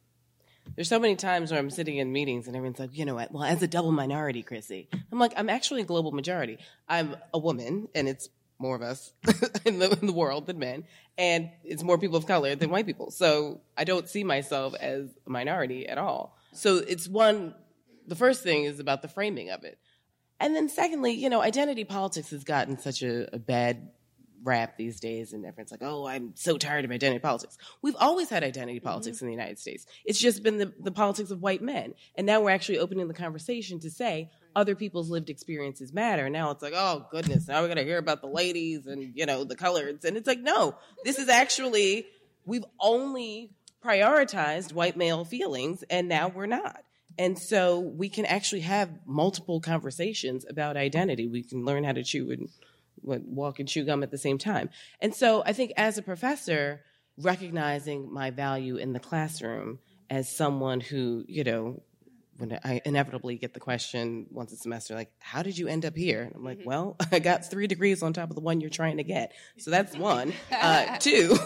There's 0.77 0.89
so 0.89 1.01
many 1.01 1.17
times 1.17 1.51
where 1.51 1.59
I'm 1.59 1.71
sitting 1.71 1.97
in 1.97 2.13
meetings 2.13 2.47
and 2.47 2.57
everyone's 2.57 2.79
like, 2.79 2.97
you 2.97 3.05
know 3.05 3.17
what? 3.17 3.33
Well, 3.33 3.43
as 3.43 3.63
a 3.63 3.67
double 3.67 3.91
minority, 3.91 4.43
Chrissy, 4.43 4.89
I'm 5.11 5.19
like, 5.19 5.33
I'm 5.37 5.51
actually 5.51 5.83
a 5.83 5.85
global 5.85 6.13
majority. 6.13 6.59
I'm 6.89 7.17
a 7.33 7.39
woman, 7.39 7.89
and 7.95 8.09
it's 8.09 8.29
more 8.59 8.77
of 8.77 8.83
us 8.83 9.13
in, 9.65 9.81
the, 9.81 9.91
in 10.01 10.07
the 10.07 10.13
world 10.13 10.47
than 10.47 10.59
men, 10.59 10.85
and 11.19 11.51
it's 11.65 11.83
more 11.83 11.99
people 11.99 12.17
of 12.17 12.27
color 12.27 12.55
than 12.55 12.71
white 12.71 12.87
people. 12.87 13.11
So 13.11 13.61
I 13.77 13.83
don't 13.85 14.09
see 14.09 14.25
myself 14.25 14.75
as 14.81 15.09
a 15.27 15.31
minority 15.31 15.89
at 15.89 15.99
all. 15.99 16.39
So 16.53 16.77
it's 16.77 17.09
one, 17.09 17.55
the 18.07 18.17
first 18.17 18.43
thing 18.43 18.65
is 18.65 18.79
about 18.79 19.03
the 19.03 19.09
framing 19.09 19.51
of 19.51 19.65
it. 19.65 19.79
And 20.41 20.55
then 20.55 20.69
secondly, 20.69 21.13
you 21.13 21.29
know, 21.29 21.41
identity 21.41 21.85
politics 21.85 22.31
has 22.31 22.45
gotten 22.45 22.79
such 22.79 23.03
a, 23.03 23.35
a 23.35 23.39
bad 23.39 23.91
rap 24.45 24.77
these 24.77 25.01
days, 25.01 25.33
and 25.33 25.45
everyone's 25.45 25.71
like, 25.71 25.83
"Oh, 25.83 26.07
I'm 26.07 26.33
so 26.37 26.59
tired 26.59 26.85
of 26.85 26.91
identity 26.91 27.19
politics." 27.19 27.57
We've 27.83 27.97
always 27.99 28.29
had 28.29 28.45
identity 28.45 28.79
mm-hmm. 28.79 28.87
politics 28.87 29.17
mm-hmm. 29.17 29.27
in 29.27 29.29
the 29.29 29.37
United 29.37 29.59
States. 29.59 29.87
It's 30.05 30.19
just 30.19 30.43
been 30.43 30.59
the, 30.59 30.73
the 30.81 30.93
politics 30.93 31.31
of 31.31 31.41
white 31.41 31.63
men, 31.63 31.95
and 32.15 32.27
now 32.27 32.41
we're 32.41 32.51
actually 32.51 32.79
opening 32.79 33.09
the 33.09 33.15
conversation 33.15 33.81
to 33.81 33.91
say 33.91 34.31
other 34.55 34.77
people's 34.77 35.11
lived 35.11 35.31
experiences 35.31 35.93
matter. 35.93 36.27
And 36.27 36.33
Now 36.33 36.51
it's 36.51 36.63
like, 36.63 36.75
oh 36.77 37.07
goodness, 37.11 37.49
now 37.49 37.63
we're 37.63 37.69
gonna 37.69 37.83
hear 37.83 37.99
about 37.99 38.21
the 38.21 38.29
ladies 38.29 38.87
and 38.87 39.17
you 39.17 39.27
know 39.27 39.45
the 39.45 39.57
coloreds, 39.57 40.05
and 40.05 40.17
it's 40.17 40.27
like, 40.27 40.41
no, 40.41 40.77
this 41.05 41.19
is 41.19 41.29
actually 41.29 42.07
we've 42.45 42.65
only 42.79 43.51
prioritized 43.85 44.73
white 44.73 44.97
male 44.97 45.25
feelings, 45.25 45.83
and 45.91 46.09
now 46.09 46.29
we're 46.29 46.47
not. 46.47 46.85
And 47.19 47.39
so 47.39 47.79
we 47.79 48.09
can 48.09 48.27
actually 48.27 48.63
have 48.63 48.91
multiple 49.07 49.61
conversations 49.61 50.45
about 50.49 50.77
identity. 50.77 51.29
We 51.29 51.43
can 51.43 51.65
learn 51.65 51.85
how 51.85 51.93
to 51.93 52.03
chew 52.03 52.31
and 52.31 52.49
walk 53.03 53.61
and 53.61 53.69
chew 53.69 53.85
gum 53.85 54.03
at 54.03 54.11
the 54.11 54.19
same 54.19 54.39
time. 54.39 54.71
And 55.01 55.15
so 55.15 55.43
I 55.45 55.53
think 55.53 55.73
as 55.77 55.99
a 55.99 56.03
professor, 56.03 56.83
recognizing 57.19 58.13
my 58.13 58.31
value 58.31 58.77
in 58.77 58.93
the 58.93 59.01
classroom 59.01 59.79
as 60.11 60.35
someone 60.35 60.81
who, 60.81 61.25
you 61.29 61.45
know, 61.45 61.83
when 62.37 62.59
I 62.65 62.81
inevitably 62.85 63.37
get 63.37 63.55
the 63.55 63.61
question 63.61 64.27
once 64.31 64.53
a 64.53 64.57
semester, 64.57 64.95
like, 64.95 65.13
how 65.19 65.43
did 65.43 65.57
you 65.57 65.69
end 65.69 65.85
up 65.85 65.97
here? 65.97 66.23
And 66.23 66.35
I'm 66.35 66.45
like, 66.45 66.59
mm-hmm. 66.59 66.69
well, 66.69 66.97
I 67.13 67.21
got 67.21 67.49
three 67.49 67.67
degrees 67.67 68.03
on 68.03 68.13
top 68.13 68.31
of 68.31 68.35
the 68.35 68.43
one 68.43 68.61
you're 68.61 68.71
trying 68.71 68.97
to 68.97 69.05
get. 69.05 69.33
So 69.59 69.71
that's 69.71 69.97
one. 69.97 70.33
Uh, 70.51 70.99
two. 70.99 71.37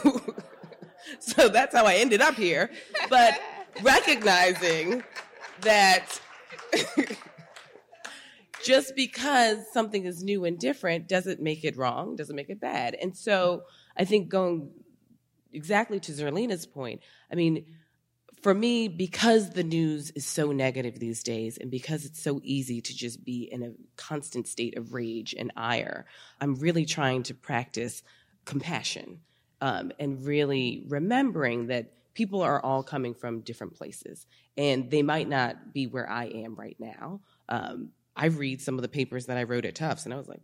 so 1.21 1.49
that's 1.49 1.75
how 1.75 1.85
I 1.85 1.97
ended 1.97 2.21
up 2.21 2.35
here. 2.35 2.71
But 3.11 3.39
recognizing 3.83 5.03
that 5.63 6.21
just 8.65 8.95
because 8.97 9.59
something 9.73 10.05
is 10.05 10.23
new 10.23 10.45
and 10.45 10.59
different 10.59 11.09
doesn't 11.09 11.41
make 11.41 11.65
it 11.65 11.77
wrong, 11.77 12.17
doesn't 12.17 12.37
make 12.37 12.51
it 12.51 12.61
bad. 12.61 12.95
And 13.01 13.17
so 13.17 13.63
I 13.97 14.05
think 14.05 14.29
going 14.29 14.71
exactly 15.53 16.01
to 16.01 16.13
Zerlina's 16.13 16.67
point, 16.67 17.01
I 17.31 17.35
mean, 17.35 17.65
for 18.43 18.55
me, 18.55 18.89
because 18.89 19.51
the 19.51 19.65
news 19.65 20.11
is 20.13 20.25
so 20.25 20.53
negative 20.53 20.99
these 20.99 21.23
days 21.23 21.59
and 21.59 21.71
because 21.71 22.05
it's 22.05 22.23
so 22.23 22.41
easy 22.45 22.81
to 22.81 22.95
just 22.95 23.25
be 23.25 23.49
in 23.51 23.63
a 23.63 23.73
constant 23.97 24.47
state 24.47 24.77
of 24.79 24.95
rage 24.95 25.35
and 25.37 25.53
ire, 25.57 26.07
I'm 26.41 26.55
really 26.55 26.85
trying 26.85 27.25
to 27.25 27.35
practice 27.35 28.03
compassion 28.45 29.21
um, 29.61 29.91
and 29.99 30.25
really 30.25 30.85
remembering 30.89 31.67
that 31.67 31.93
people 32.19 32.43
are 32.43 32.61
all 32.65 32.83
coming 32.83 33.15
from 33.15 33.43
different 33.43 33.77
places 33.77 34.27
and 34.57 34.91
they 34.91 35.03
might 35.03 35.29
not 35.29 35.73
be 35.73 35.87
where 35.87 36.11
I 36.11 36.25
am 36.25 36.57
right 36.57 36.77
now. 36.81 37.21
Um, 37.49 37.91
I 38.17 38.27
read 38.27 38.61
some 38.61 38.75
of 38.75 38.83
the 38.83 38.89
papers 38.89 39.27
that 39.27 39.37
I 39.37 39.45
wrote 39.45 39.65
at 39.65 39.77
Tufts, 39.77 40.05
and 40.05 40.13
I 40.13 40.17
was 40.17 40.27
like, 40.27 40.41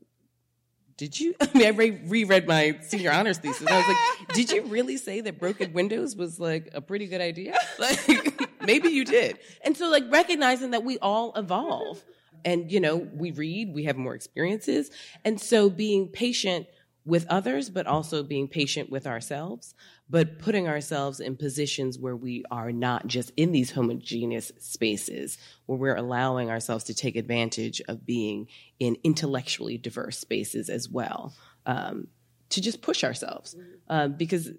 did 0.97 1.19
you? 1.19 1.35
I 1.41 1.49
mean, 1.53 1.67
I 1.67 1.71
re- 1.71 2.01
reread 2.05 2.47
my 2.47 2.79
senior 2.83 3.11
honors 3.11 3.39
thesis. 3.39 3.67
I 3.67 3.77
was 3.77 3.89
like, 3.89 4.29
did 4.37 4.53
you 4.53 4.63
really 4.67 4.97
say 4.97 5.21
that 5.23 5.41
broken 5.41 5.73
windows 5.73 6.15
was 6.15 6.39
like 6.39 6.71
a 6.75 6.81
pretty 6.81 7.09
good 7.09 7.21
idea? 7.21 7.59
Like, 7.81 8.41
maybe 8.65 8.91
you 8.91 9.05
did. 9.05 9.41
And 9.65 9.77
so, 9.77 9.91
like, 9.91 10.05
recognizing 10.13 10.71
that 10.71 10.85
we 10.85 10.99
all 11.01 11.33
evolve 11.35 12.05
and, 12.45 12.71
you 12.71 12.79
know, 12.79 12.99
we 12.99 13.33
read, 13.33 13.75
we 13.75 13.83
have 13.85 13.97
more 13.97 14.15
experiences. 14.15 14.93
And 15.25 15.41
so 15.41 15.69
being 15.69 16.07
patient 16.07 16.69
with 17.07 17.27
others, 17.29 17.69
but 17.69 17.87
also 17.87 18.23
being 18.23 18.49
patient 18.49 18.91
with 18.91 19.07
ourselves, 19.07 19.75
but 20.09 20.39
putting 20.39 20.67
ourselves 20.67 21.21
in 21.21 21.37
positions 21.37 21.99
where 21.99 22.17
we 22.17 22.45
are 22.51 22.73
not 22.73 23.07
just 23.07 23.31
in 23.37 23.53
these 23.53 23.73
homogeneous 23.73 24.53
spaces, 24.59 25.37
where 25.67 25.79
we're 25.79 25.97
allowing 25.97 26.51
ourselves 26.51 26.85
to 26.85 26.95
take 26.95 27.17
advantage 27.17 27.83
of 27.89 28.07
being 28.07 28.49
in 28.79 28.97
intellectually 29.05 29.77
diverse 29.77 30.19
spaces 30.19 30.71
as 30.71 30.89
well, 30.89 31.35
um, 31.67 32.09
to 32.49 32.63
just 32.63 32.81
push 32.81 33.05
ourselves. 33.05 33.55
Um, 33.89 34.15
because 34.15 34.51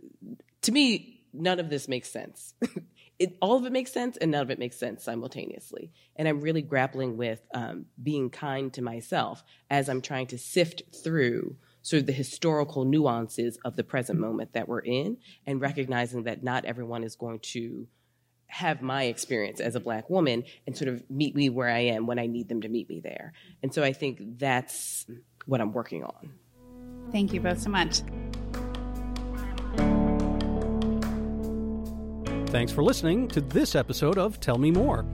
to 0.61 0.71
me, 0.71 1.23
none 1.33 1.59
of 1.59 1.69
this 1.69 1.87
makes 1.87 2.11
sense. 2.11 2.53
it, 3.19 3.37
all 3.41 3.57
of 3.57 3.65
it 3.65 3.71
makes 3.71 3.91
sense 3.91 4.17
and 4.17 4.31
none 4.31 4.41
of 4.41 4.51
it 4.51 4.59
makes 4.59 4.77
sense 4.77 5.03
simultaneously. 5.03 5.91
And 6.15 6.27
I'm 6.27 6.41
really 6.41 6.61
grappling 6.61 7.17
with 7.17 7.41
um, 7.53 7.85
being 8.01 8.29
kind 8.29 8.71
to 8.73 8.81
myself 8.81 9.43
as 9.69 9.89
I'm 9.89 10.01
trying 10.01 10.27
to 10.27 10.37
sift 10.37 10.83
through 11.03 11.55
sort 11.85 11.99
of 11.99 12.07
the 12.07 12.13
historical 12.13 12.83
nuances 12.83 13.59
of 13.63 13.75
the 13.75 13.83
present 13.83 14.19
moment 14.19 14.53
that 14.53 14.67
we're 14.67 14.79
in 14.79 15.17
and 15.45 15.61
recognizing 15.61 16.23
that 16.23 16.43
not 16.43 16.65
everyone 16.65 17.03
is 17.03 17.15
going 17.15 17.37
to 17.39 17.87
have 18.47 18.81
my 18.81 19.03
experience 19.03 19.59
as 19.59 19.75
a 19.75 19.79
black 19.79 20.09
woman 20.09 20.43
and 20.65 20.75
sort 20.75 20.87
of 20.87 21.07
meet 21.11 21.35
me 21.35 21.47
where 21.47 21.69
I 21.69 21.81
am 21.81 22.07
when 22.07 22.17
I 22.17 22.25
need 22.25 22.49
them 22.49 22.61
to 22.61 22.69
meet 22.69 22.89
me 22.89 23.01
there. 23.01 23.33
And 23.61 23.71
so 23.71 23.83
I 23.83 23.93
think 23.93 24.39
that's 24.39 25.05
what 25.45 25.61
I'm 25.61 25.73
working 25.73 26.03
on. 26.03 26.31
Thank 27.11 27.33
you 27.33 27.39
both 27.39 27.61
so 27.61 27.69
much. 27.69 28.01
Thanks 32.49 32.71
for 32.71 32.83
listening 32.83 33.27
to 33.27 33.41
this 33.41 33.75
episode 33.75 34.17
of 34.17 34.39
Tell 34.39 34.57
Me 34.57 34.71
More. 34.71 35.05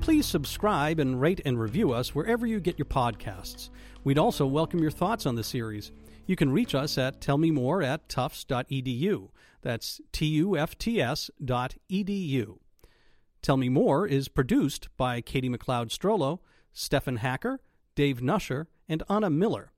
Please 0.00 0.26
subscribe 0.26 1.00
and 1.00 1.20
rate 1.20 1.40
and 1.44 1.58
review 1.58 1.92
us 1.92 2.14
wherever 2.14 2.46
you 2.46 2.60
get 2.60 2.78
your 2.78 2.86
podcasts. 2.86 3.70
We'd 4.04 4.18
also 4.18 4.46
welcome 4.46 4.78
your 4.78 4.92
thoughts 4.92 5.26
on 5.26 5.34
the 5.34 5.42
series. 5.42 5.90
You 6.26 6.36
can 6.36 6.52
reach 6.52 6.74
us 6.74 6.96
at 6.96 7.20
tellmemore 7.20 7.84
at 7.84 8.08
tufts.edu. 8.08 9.30
That's 9.62 10.00
T 10.12 10.26
U 10.26 10.56
F 10.56 10.78
T 10.78 11.00
S 11.00 11.30
dot 11.44 11.74
edu. 11.90 12.58
Tell 13.42 13.56
Me 13.56 13.68
More 13.68 14.06
is 14.06 14.28
produced 14.28 14.88
by 14.98 15.20
Katie 15.22 15.48
McLeod 15.48 15.88
Strollo, 15.88 16.40
Stefan 16.72 17.16
Hacker, 17.16 17.60
Dave 17.94 18.20
Nusher, 18.20 18.66
and 18.88 19.02
Anna 19.08 19.30
Miller. 19.30 19.72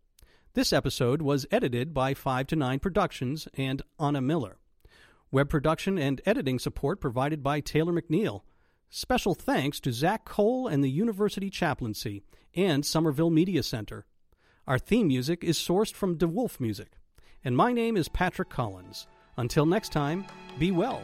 This 0.55 0.73
episode 0.73 1.23
was 1.23 1.47
edited 1.51 1.95
by 1.95 2.13
5 2.13 2.49
to 2.49 2.57
9 2.57 2.79
Productions 2.81 3.49
and 3.55 3.81
Anna 3.99 4.21
Miller. 4.21 4.59
Web 5.31 5.49
production 5.49 5.97
and 5.97 6.21
editing 6.27 6.59
support 6.59 7.01
provided 7.01 7.43
by 7.43 7.61
Taylor 7.61 7.93
McNeil. 7.93 8.43
Special 8.91 9.35
thanks 9.35 9.81
to 9.81 9.93
Zach 9.93 10.25
Cole 10.27 10.67
and 10.67 10.85
the 10.85 10.91
University 10.91 11.49
Chaplaincy 11.49 12.23
and 12.55 12.85
Somerville 12.85 13.31
Media 13.31 13.63
Center. 13.63 14.05
Our 14.65 14.79
theme 14.79 15.09
music 15.09 15.43
is 15.43 15.59
sourced 15.59 15.93
from 15.93 16.17
De 16.17 16.29
Wolfe 16.29 16.61
Music. 16.61 16.93
And 17.45 17.57
my 17.57 17.73
name 17.73 17.97
is 17.97 18.09
Patrick 18.09 18.49
Collins. 18.49 19.09
Until 19.37 19.67
next 19.67 19.91
time, 19.91 20.25
be 20.57 20.71
well. 20.71 21.03